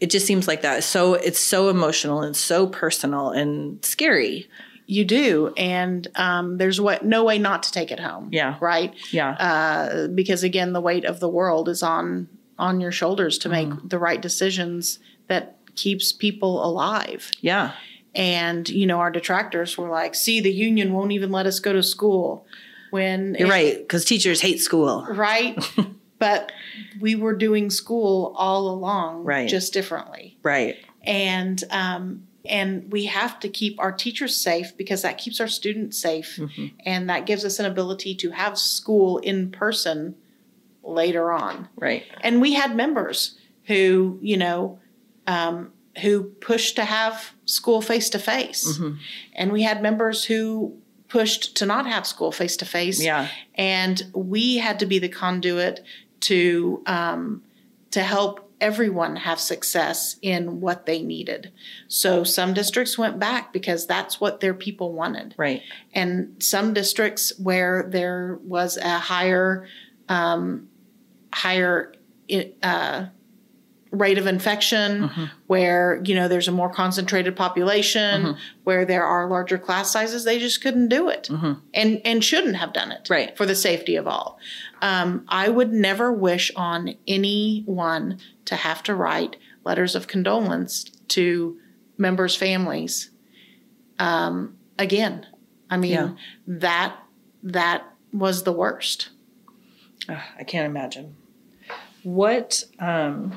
[0.00, 4.46] it just seems like that so it's so emotional and so personal and scary
[4.88, 8.28] You do, and um, there's what no way not to take it home.
[8.30, 8.54] Yeah.
[8.60, 8.94] right.
[9.10, 13.48] yeah Uh, because again, the weight of the world is on on your shoulders to
[13.48, 17.30] make the right decisions that keeps people alive.
[17.40, 17.72] yeah
[18.14, 21.72] And you know, our detractors were like, "See, the union won't even let us go
[21.72, 22.46] to school."
[22.90, 25.54] When you're right because teachers hate school right?
[26.18, 26.50] but
[27.00, 29.48] we were doing school all along, Right.
[29.48, 35.18] Just differently, right and um, and we have to keep our teachers safe because that
[35.18, 36.66] keeps our students safe, Mm-hmm.
[36.86, 40.14] and that gives us an ability to have school in person
[40.86, 41.68] later on.
[41.76, 44.78] right And we had members who, you know,
[45.26, 45.72] um,
[46.02, 48.78] who pushed to have school face to face,
[49.34, 50.76] and we had members who
[51.08, 53.02] pushed to not have school face to face.
[53.02, 53.28] Yeah.
[53.54, 55.82] and we had to be the conduit
[56.20, 57.42] to um,
[57.90, 61.52] to help everyone have success in what they needed.
[61.88, 65.62] So some districts went back because that's what their people wanted right
[65.94, 69.66] and some districts where there was a higher
[70.08, 70.68] um,
[71.36, 71.92] higher
[72.62, 73.06] uh,
[73.92, 75.10] rate of infection
[75.46, 80.38] where you know there's a more concentrated population where there are larger class sizes they
[80.38, 81.28] just couldn't do it
[81.72, 83.36] and and shouldn't have done it Right.
[83.36, 84.38] for the safety of all.
[84.82, 91.58] Um, i would never wish on anyone to have to write letters of condolence to
[91.98, 93.10] members families
[93.98, 95.26] um, again.
[95.70, 96.10] I mean Yeah.
[96.46, 96.96] that
[97.42, 99.10] that was the worst.
[100.08, 101.16] I can't imagine
[102.06, 103.32] what um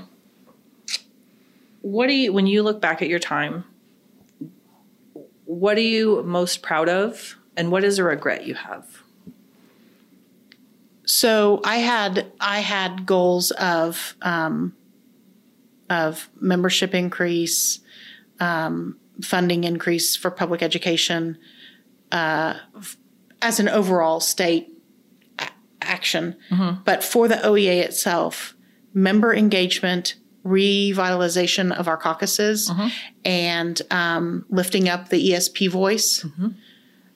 [1.81, 3.63] what do you when you look back at your time
[5.45, 8.85] what are you most proud of and what is a regret you have
[11.05, 14.75] So I had I had goals of um,
[15.89, 17.79] of membership increase,
[18.39, 21.39] um, funding increase for public education,
[22.11, 22.53] uh,
[23.41, 24.67] as an overall state
[25.39, 25.49] a-
[25.81, 26.35] action.
[26.85, 28.53] But for the OEA itself,
[28.93, 30.15] member engagement
[30.45, 32.71] revitalization of our caucuses
[33.25, 36.25] and um, lifting up the ESP voice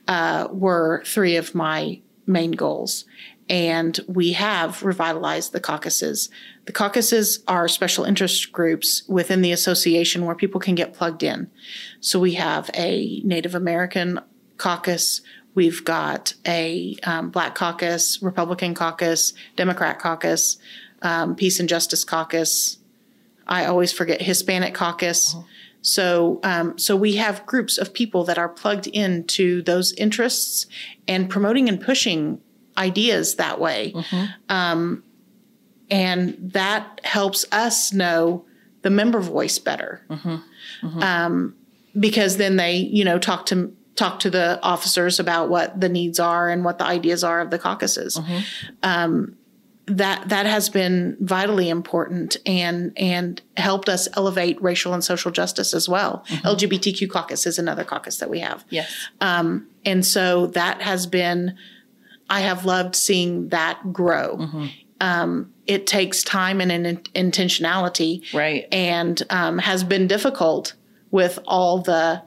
[0.07, 3.05] uh, were three of my main goals.
[3.49, 6.29] And we have revitalized the caucuses.
[6.65, 11.49] The caucuses are special interest groups within the association where people can get plugged in.
[11.99, 14.19] So we have a Native American
[14.57, 15.21] caucus.
[15.55, 20.57] We've got a um, Black caucus, Republican caucus, Democrat caucus,
[21.03, 22.77] um, Peace and Justice caucus.
[23.45, 25.35] I always forget Hispanic caucus.
[25.81, 30.65] So, um, so we have groups of people that are plugged into those interests
[31.09, 32.39] and promoting and pushing
[32.77, 33.93] ideas that way.
[34.49, 35.03] Um,
[35.91, 38.45] and that helps us know
[38.81, 40.01] the member voice better.
[41.03, 41.55] Um,
[41.99, 46.19] because then they, you know, talk to talk to the officers about what the needs
[46.19, 48.17] are and what the ideas are of the caucuses.
[48.81, 49.35] Um,
[49.85, 55.73] that that has been vitally important and and helped us elevate racial and social justice
[55.73, 56.23] as well.
[56.29, 58.63] LGBTQ caucus is another caucus that we have.
[58.69, 58.89] Yes.
[59.19, 61.57] Um, and so that has been,
[62.29, 64.69] I have loved seeing that grow.
[65.01, 68.67] Um, it takes time and an in- intentionality, Right.
[68.71, 70.75] and um, has been difficult
[71.11, 72.21] with all the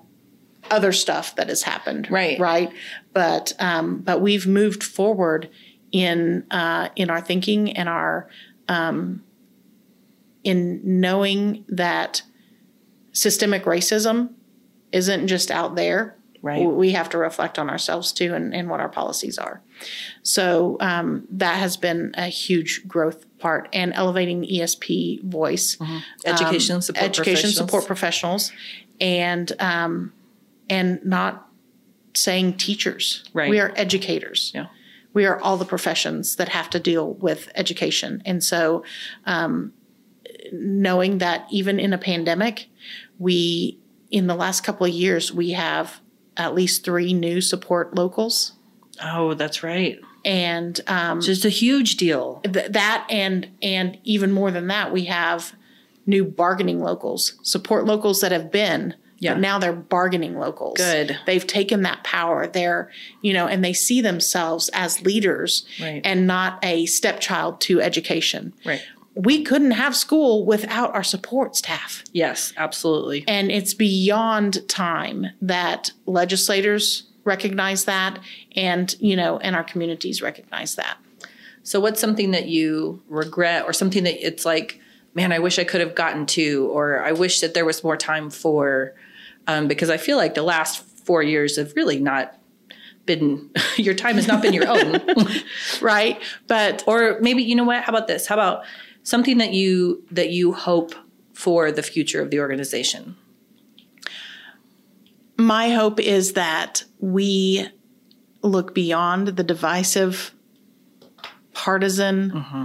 [0.70, 2.10] other stuff that has happened.
[2.10, 2.38] Right.
[2.38, 2.70] right.
[3.14, 5.48] But um, but we've moved forward
[5.92, 8.28] in uh, in our thinking and our
[8.68, 9.22] um,
[10.44, 12.22] in knowing that
[13.12, 14.30] systemic racism
[14.92, 16.16] isn't just out there.
[16.42, 16.64] Right.
[16.64, 19.62] We have to reflect on ourselves too and, and what our policies are.
[20.22, 25.76] So um, that has been a huge growth part and elevating ESP voice,
[26.24, 27.56] Education um, support education professionals.
[27.56, 28.52] support professionals,
[29.00, 30.12] and um,
[30.70, 31.48] and not
[32.14, 33.24] saying teachers.
[33.32, 33.50] Right.
[33.50, 34.52] We are educators.
[34.54, 34.66] Yeah.
[35.16, 38.84] We are all the professions that have to deal with education, and so
[39.24, 39.72] um,
[40.52, 42.68] knowing that even in a pandemic,
[43.18, 43.78] we
[44.10, 46.00] in the last couple of years we have
[46.36, 48.52] at least three new support locals,
[49.02, 49.98] Oh, that's right.
[50.22, 52.42] and um, Just a huge deal.
[52.44, 55.54] th- that and and even more than that we have
[56.04, 59.32] new bargaining locals support locals that have been Yeah.
[59.34, 61.18] but now they're bargaining locals Good.
[61.26, 62.90] they've taken that power they're
[63.22, 66.00] you know and they see themselves as leaders Right.
[66.04, 68.82] and not a stepchild to education Right.
[69.14, 73.24] we couldn't have school without our support staff Yes, absolutely.
[73.26, 78.18] and it's beyond time that legislators recognize that
[78.54, 80.98] and you know and our communities recognize that
[81.62, 84.78] So, what's something that you regret, or something that it's like,
[85.14, 87.96] man, I wish I could have gotten to, or I wish that there was more
[87.96, 88.94] time for?
[89.46, 92.38] Um, because I feel like the last four years have really not
[93.04, 95.00] been your time has not been your own.
[95.80, 97.82] right but or maybe you know what?
[97.82, 98.26] How about this?
[98.26, 98.64] How about
[99.02, 100.94] something that you that you hope
[101.32, 103.16] for the future of the organization?
[105.36, 107.68] my hope is that we
[108.42, 110.34] look beyond the divisive,
[111.52, 112.64] partisan mm-hmm.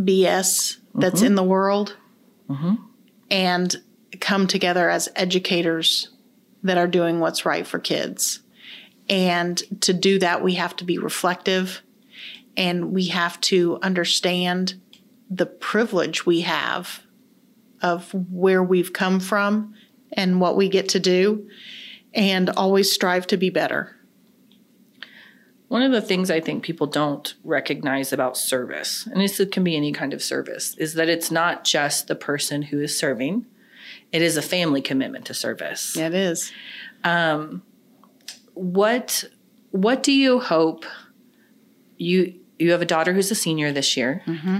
[0.00, 1.26] BS that's mm-hmm.
[1.26, 1.96] in the world
[2.48, 2.74] mm-hmm.
[3.30, 3.76] and
[4.22, 6.08] come together as educators
[6.62, 8.40] that are doing what's right for kids.
[9.08, 11.82] And to do that, we have to be reflective
[12.56, 14.80] and we have to understand
[15.28, 17.02] the privilege we have
[17.82, 19.74] of where we've come from
[20.12, 21.48] and what we get to do
[22.14, 23.96] and always strive to be better.
[25.66, 29.74] One of the things I think people don't recognize about service, and this can be
[29.74, 33.46] any kind of service, is that it's not just the person who is serving.
[34.12, 35.96] It is a family commitment to service.
[35.96, 36.52] Yeah, It is.
[37.02, 37.62] Um,
[38.54, 39.24] what
[39.70, 40.84] what do you hope
[41.96, 44.22] you you have a daughter who's a senior this year.
[44.26, 44.58] Mm-hmm.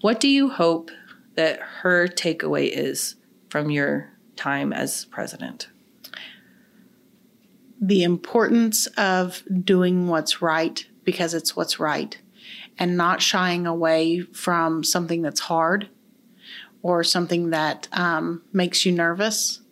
[0.00, 0.90] What do you hope
[1.34, 3.16] that her takeaway is
[3.48, 5.68] from your time as president?
[7.80, 12.16] The importance of doing what's right because it's what's right
[12.78, 15.88] and not shying away from something that's hard
[16.84, 19.62] or something that um, makes you nervous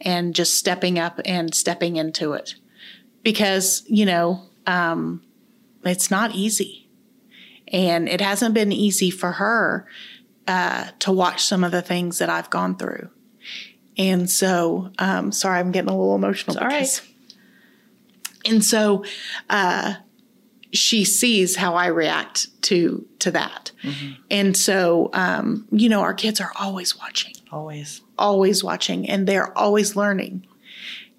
[0.00, 2.56] and just stepping up and stepping into it.
[3.22, 5.22] Because you know um,
[5.84, 6.88] it's not easy.
[7.68, 9.86] And it hasn't been easy for her
[10.48, 13.08] uh, to watch some of the things that i've gone through.
[13.96, 17.00] And so um, sorry i'm getting a little emotional all right.
[18.44, 19.04] and so
[19.48, 19.94] uh,
[20.72, 23.72] she sees how i react to to that
[24.30, 28.02] and so um, you know our kids are always watching Always.
[28.16, 30.46] always watching and they're always learning.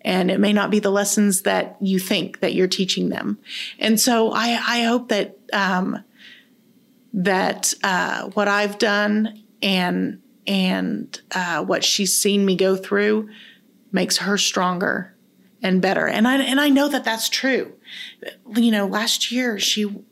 [0.04, 3.38] And it may not be the lessons that you think that you're teaching them.
[3.78, 6.04] And so I, I hope that um,
[7.14, 13.30] that uh, what I've done and and uh, what she's seen me go through
[13.91, 15.16] makes her stronger
[15.62, 16.08] and better.
[16.08, 17.74] And I and I know that that's true.
[18.56, 20.04] You know, last year she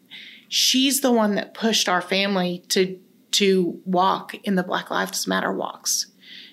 [0.48, 3.00] she's the one that pushed our family to
[3.32, 6.08] to walk in the Black Lives Matter walks.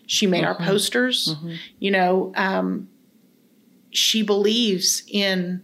[0.07, 0.63] She made mm-hmm.
[0.63, 1.35] our posters.
[1.35, 1.55] Mm-hmm.
[1.79, 2.89] You know, um,
[3.91, 5.63] she believes in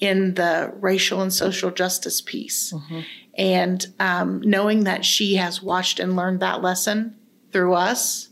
[0.00, 2.72] in the racial and social justice piece.
[2.72, 3.00] Mm-hmm.
[3.36, 7.16] And um, knowing that she has watched and learned that lesson
[7.52, 8.28] through us,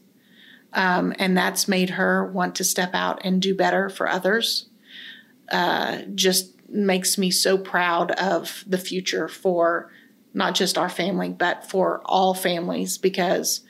[0.73, 4.69] um, and that's made her want to step out and do better for others,
[5.51, 9.91] uh, just makes me so proud of the future for
[10.35, 13.61] not just our family, but for all families because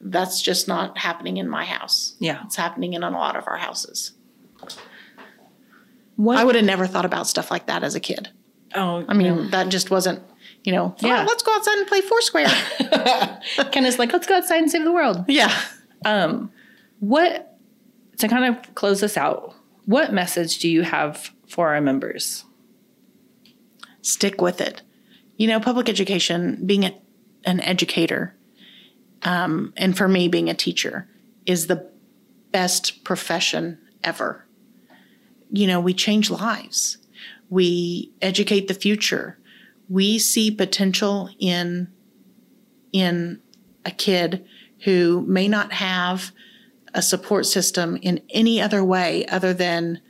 [0.00, 2.14] that's just not happening in my house.
[2.18, 2.42] Yeah.
[2.44, 4.12] It's happening in a lot of our houses.
[6.16, 6.36] What?
[6.36, 8.28] I would have never thought about stuff like that as a kid.
[8.74, 10.22] Oh, I mean, that just wasn't,
[10.64, 11.22] you know, yeah.
[11.22, 12.48] Oh, let's go outside and play Foursquare.
[13.72, 15.24] Ken is like, let's go outside and save the world.
[15.28, 15.54] Yeah.
[16.04, 16.50] Um,
[17.00, 17.56] what,
[18.18, 19.54] to kind of close this out,
[19.86, 22.44] what message do you have for our members?
[24.02, 24.82] Stick with it.
[25.36, 26.96] You know, public education, being a,
[27.44, 28.36] an educator,
[29.22, 31.08] um, and for me, being a teacher,
[31.46, 31.90] is the
[32.52, 34.44] best profession ever
[35.54, 36.98] you know, we change lives.
[37.48, 39.38] We educate the future.
[39.88, 41.92] We see potential in
[42.92, 43.40] in
[43.84, 44.44] a kid
[44.80, 46.32] who may not have
[46.92, 50.00] a support system in any other way other than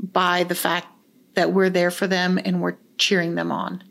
[0.00, 0.88] by the fact
[1.34, 3.82] that we're there for them and we're cheering them on.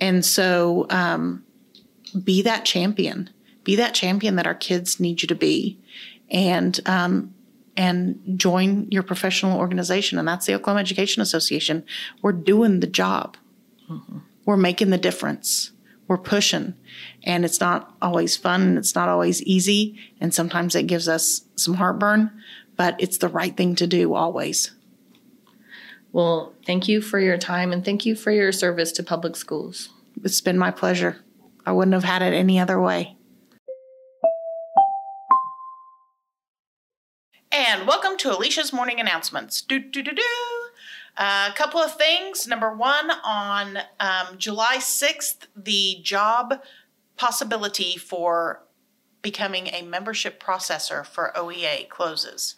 [0.00, 1.44] And so, um,
[2.24, 3.30] be that champion.
[3.64, 5.78] Be that champion that our kids need you to be.
[6.30, 7.34] And um,
[7.76, 10.18] and join your professional organization.
[10.18, 11.84] And that's the Oklahoma Education Association.
[12.20, 13.36] We're doing the job,
[13.88, 14.18] mm-hmm.
[14.44, 15.72] we're making the difference,
[16.08, 16.74] we're pushing.
[17.24, 19.98] And it's not always fun and it's not always easy.
[20.20, 22.30] And sometimes it gives us some heartburn,
[22.76, 24.72] but it's the right thing to do always.
[26.12, 29.88] Well, thank you for your time and thank you for your service to public schools.
[30.22, 31.24] It's been my pleasure.
[31.64, 33.16] I wouldn't have had it any other way.
[37.50, 39.62] And welcome to Alicia's morning announcements.
[39.62, 40.22] Do do do do.
[41.16, 42.46] A couple of things.
[42.46, 46.62] Number one, on um, July 6th, the job
[47.16, 48.62] possibility for
[49.22, 52.56] becoming a membership processor for OEA closes.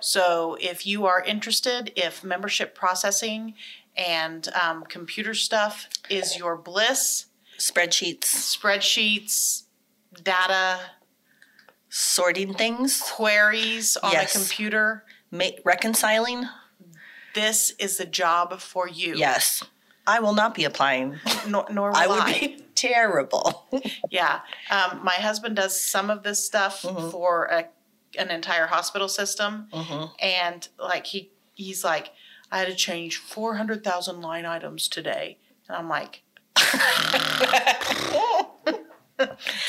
[0.00, 3.54] So if you are interested, if membership processing
[3.96, 7.26] and um, computer stuff is your bliss,
[7.58, 9.64] spreadsheets, spreadsheets,
[10.22, 10.78] data,
[11.88, 14.32] sorting things, queries on yes.
[14.32, 16.44] the computer, Ma- reconciling.
[17.34, 19.14] This is the job for you.
[19.16, 19.62] Yes.
[20.06, 21.18] I will not be applying.
[21.48, 22.06] Nor, nor will I.
[22.06, 23.66] would be terrible.
[24.10, 24.40] yeah.
[24.70, 27.10] Um, my husband does some of this stuff mm-hmm.
[27.10, 27.66] for a,
[28.18, 29.68] an entire hospital system.
[29.72, 30.06] Mm-hmm.
[30.20, 32.12] And like he, he's like,
[32.50, 35.38] I had to change 400,000 line items today.
[35.68, 36.22] And I'm like,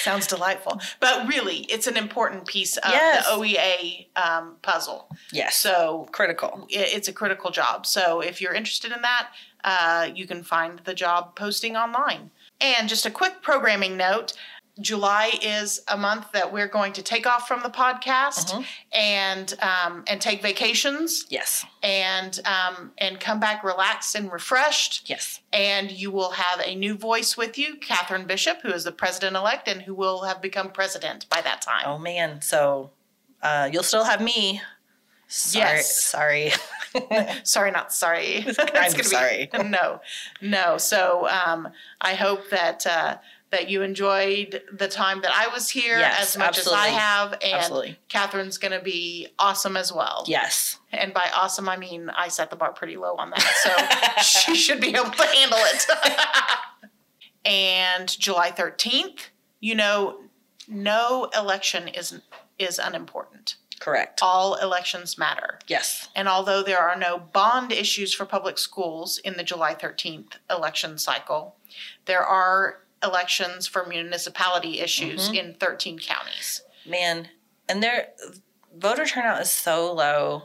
[0.02, 0.80] Sounds delightful.
[1.00, 3.26] But really, it's an important piece of yes.
[3.26, 5.10] the OEA um, puzzle.
[5.32, 5.56] Yes.
[5.56, 6.68] So critical.
[6.70, 7.86] It's a critical job.
[7.86, 9.30] So if you're interested in that,
[9.64, 12.32] uh, you can find the job posting online.
[12.62, 14.34] And just a quick programming note
[14.82, 18.61] July is a month that we're going to take off from the podcast mm-hmm.
[18.93, 21.25] and um, and take vacations.
[21.30, 21.65] Yes.
[21.84, 25.09] And um, and come back relaxed and refreshed.
[25.09, 25.41] Yes.
[25.51, 29.36] And you will have a new voice with you, Catherine Bishop, who is the president
[29.36, 31.84] elect and who will have become president by that time.
[31.86, 32.41] Oh man!
[32.41, 32.91] So
[33.41, 34.61] uh, you'll still have me.
[35.27, 36.03] Sorry, yes.
[36.03, 36.51] Sorry.
[37.43, 38.45] sorry, not sorry.
[38.73, 39.49] I'm sorry.
[39.51, 40.01] Be, no,
[40.41, 40.77] no.
[40.77, 41.69] So um,
[42.01, 42.86] I hope that.
[42.86, 43.17] Uh,
[43.52, 46.86] that you enjoyed the time that I was here yes, as much absolutely.
[46.86, 47.34] as I have.
[47.34, 48.00] And absolutely.
[48.08, 50.24] Catherine's going to be awesome as well.
[50.28, 50.80] Yes.
[50.91, 54.22] And by awesome, I mean I set the bar pretty low on that.
[54.22, 54.22] So
[54.52, 55.86] she should be able to handle it.
[57.45, 59.30] and July 13th,
[59.60, 60.20] you know,
[60.68, 62.22] no election is
[62.60, 63.56] is unimportant.
[63.80, 64.20] Correct.
[64.22, 65.60] All elections matter.
[65.68, 66.10] Yes.
[66.14, 70.97] And although there are no bond issues for public schools in the July 13th election
[70.97, 71.56] cycle,
[72.06, 75.50] there are elections for municipality issues mm-hmm.
[75.50, 76.62] in 13 counties.
[76.86, 77.30] Man,
[77.68, 78.10] and their
[78.78, 80.43] voter turnout is so low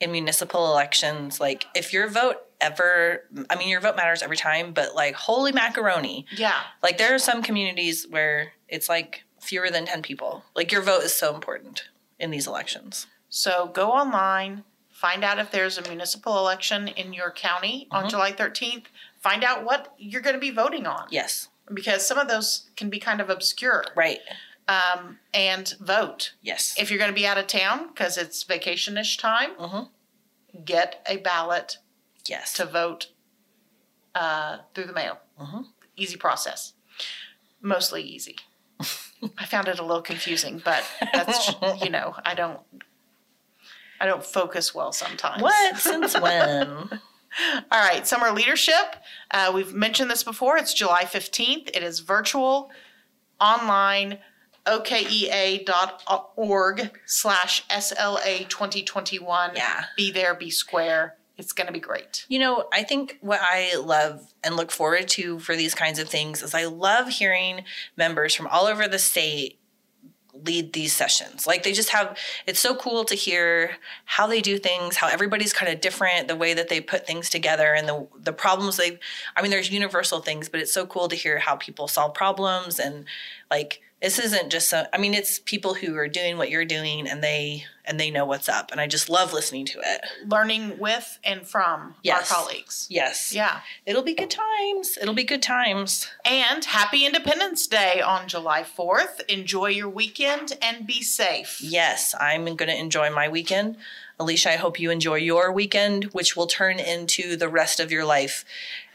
[0.00, 1.40] in municipal elections.
[1.40, 5.52] Like, if your vote ever, I mean, your vote matters every time, but like, holy
[5.52, 6.26] macaroni.
[6.36, 6.60] Yeah.
[6.82, 10.44] Like, there are some communities where it's like fewer than 10 people.
[10.54, 11.84] Like, your vote is so important
[12.18, 13.06] in these elections.
[13.28, 18.04] So go online, find out if there's a municipal election in your county mm-hmm.
[18.04, 18.84] on July 13th,
[19.20, 21.06] find out what you're going to be voting on.
[21.10, 23.84] Yes because some of those can be kind of obscure.
[23.94, 24.20] Right.
[24.68, 26.32] um, and vote.
[26.42, 26.74] Yes.
[26.76, 29.90] If you're going to be out of town because it's vacationish time, Mhm.
[30.64, 31.78] get a ballot
[32.26, 32.52] yes.
[32.54, 33.08] to vote
[34.16, 35.20] uh, through the mail.
[35.40, 35.66] Mhm.
[35.96, 36.72] Easy process.
[37.60, 38.36] Mostly easy.
[39.38, 41.48] I found it a little confusing, but that's
[41.82, 42.60] you know I don't
[44.00, 45.42] I don't focus well sometimes.
[45.42, 45.76] what?
[45.78, 47.00] Since when?
[47.70, 48.96] All right, summer leadership.
[49.30, 50.56] Uh, we've mentioned this before.
[50.56, 51.68] It's July 15th.
[51.74, 52.70] It is virtual,
[53.40, 54.18] online,
[54.66, 55.70] okea.org
[57.06, 59.50] slash SLA 2021.
[59.54, 59.84] Yeah.
[59.96, 61.16] Be there, be square.
[61.38, 62.24] It's going to be great.
[62.28, 66.08] You know, I think what I love and look forward to for these kinds of
[66.08, 67.64] things is I love hearing
[67.96, 69.58] members from all over the state
[70.44, 71.46] lead these sessions.
[71.46, 72.16] Like they just have
[72.46, 76.36] it's so cool to hear how they do things, how everybody's kind of different, the
[76.36, 78.98] way that they put things together and the the problems they
[79.36, 82.78] I mean there's universal things, but it's so cool to hear how people solve problems
[82.78, 83.04] and
[83.50, 87.08] like this isn't just so I mean it's people who are doing what you're doing
[87.08, 90.00] and they and they know what's up and I just love listening to it.
[90.26, 92.30] Learning with and from Yes.
[92.30, 92.86] our colleagues.
[92.90, 93.32] Yes.
[93.32, 93.60] Yeah.
[93.86, 94.98] It'll be good times.
[95.00, 96.08] It'll be good times.
[96.24, 99.20] And happy Independence Day on July 4th.
[99.28, 101.58] Enjoy your weekend and be safe.
[101.62, 103.76] Yes, I'm going to enjoy my weekend.
[104.18, 108.04] Alicia, I hope you enjoy your weekend, which will turn into the rest of your
[108.04, 108.44] life.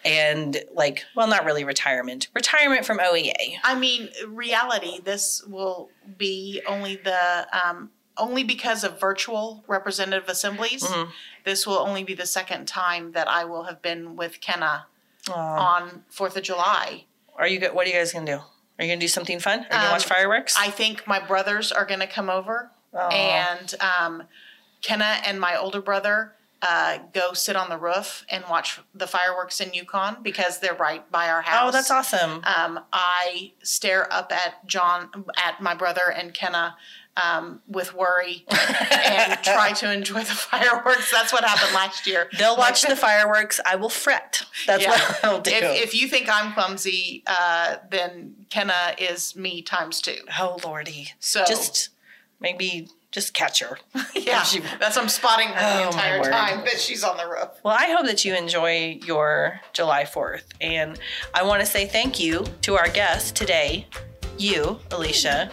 [0.04, 3.58] And, like, well, not really retirement, retirement from OEA.
[3.64, 10.84] I mean, reality, this will be only the um, only because of virtual representative assemblies.
[10.84, 11.12] Mm-hmm.
[11.44, 14.86] This will only be the second time that I will have been with Kenna
[15.30, 15.34] Aw.
[15.34, 17.06] on Fourth of July.
[17.38, 18.40] Are you, what are you guys to do?
[18.80, 19.60] Are you to do something fun?
[19.60, 20.56] Are you going to watch Um, fireworks?
[20.60, 23.10] I think my brothers are to come over, Aw.
[23.10, 24.24] and um,
[24.82, 29.60] Kenna and my older brother uh, go sit on the roof and watch the fireworks
[29.60, 31.70] in Yukon because they're right by our house.
[31.70, 32.42] oh, that's awesome.
[32.44, 35.10] um, I stare up at John,
[35.44, 36.76] at my brother and Kenna
[37.18, 41.12] um, with worry and try to enjoy the fireworks.
[41.12, 42.30] That's what happened last year.
[42.38, 43.60] They'll watch the fireworks.
[43.66, 44.44] I will fret.
[44.66, 44.92] That's Yeah.
[44.92, 45.52] what I'll do.
[45.52, 50.20] If, if you think I'm clumsy, uh, then Kenna is me times two.
[50.40, 51.10] oh, Lordy.
[51.20, 51.90] So Just
[52.40, 53.78] maybe just catch her.
[54.16, 57.50] yeah, she- that's I'm spotting her Oh, the entire time that she's on the roof.
[57.64, 60.44] Well, I hope that you enjoy your July 4th.
[60.62, 61.00] And
[61.34, 63.88] I want to say thank you to our guest today,
[64.38, 65.52] you, Alicia.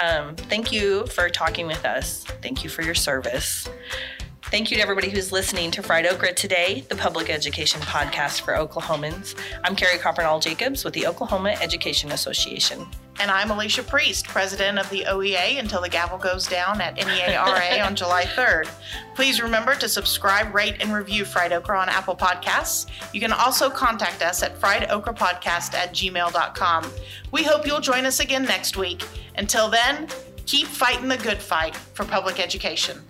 [0.00, 2.24] Um, thank you for talking with us.
[2.42, 3.68] Thank you for your service.
[4.50, 8.54] Thank you to everybody who's listening to Fried Okra today, the public education podcast for
[8.54, 9.34] Oklahomans.
[9.62, 12.86] I'm Carrie Coppernoll Jacobs with the Oklahoma Education Association.
[13.20, 17.36] And I'm Alicia Priest, president of the OEA until the gavel goes down at NEA
[17.36, 18.70] RA on July 3rd.
[19.14, 22.86] Please remember to subscribe, rate, and review Fried Okra on Apple Podcasts.
[23.12, 26.90] You can also contact us at friedokrapodcast at gmail.com.
[27.32, 29.04] We hope you'll join us again next week.
[29.36, 30.08] Until then,
[30.46, 33.02] keep fighting the good fight for public education.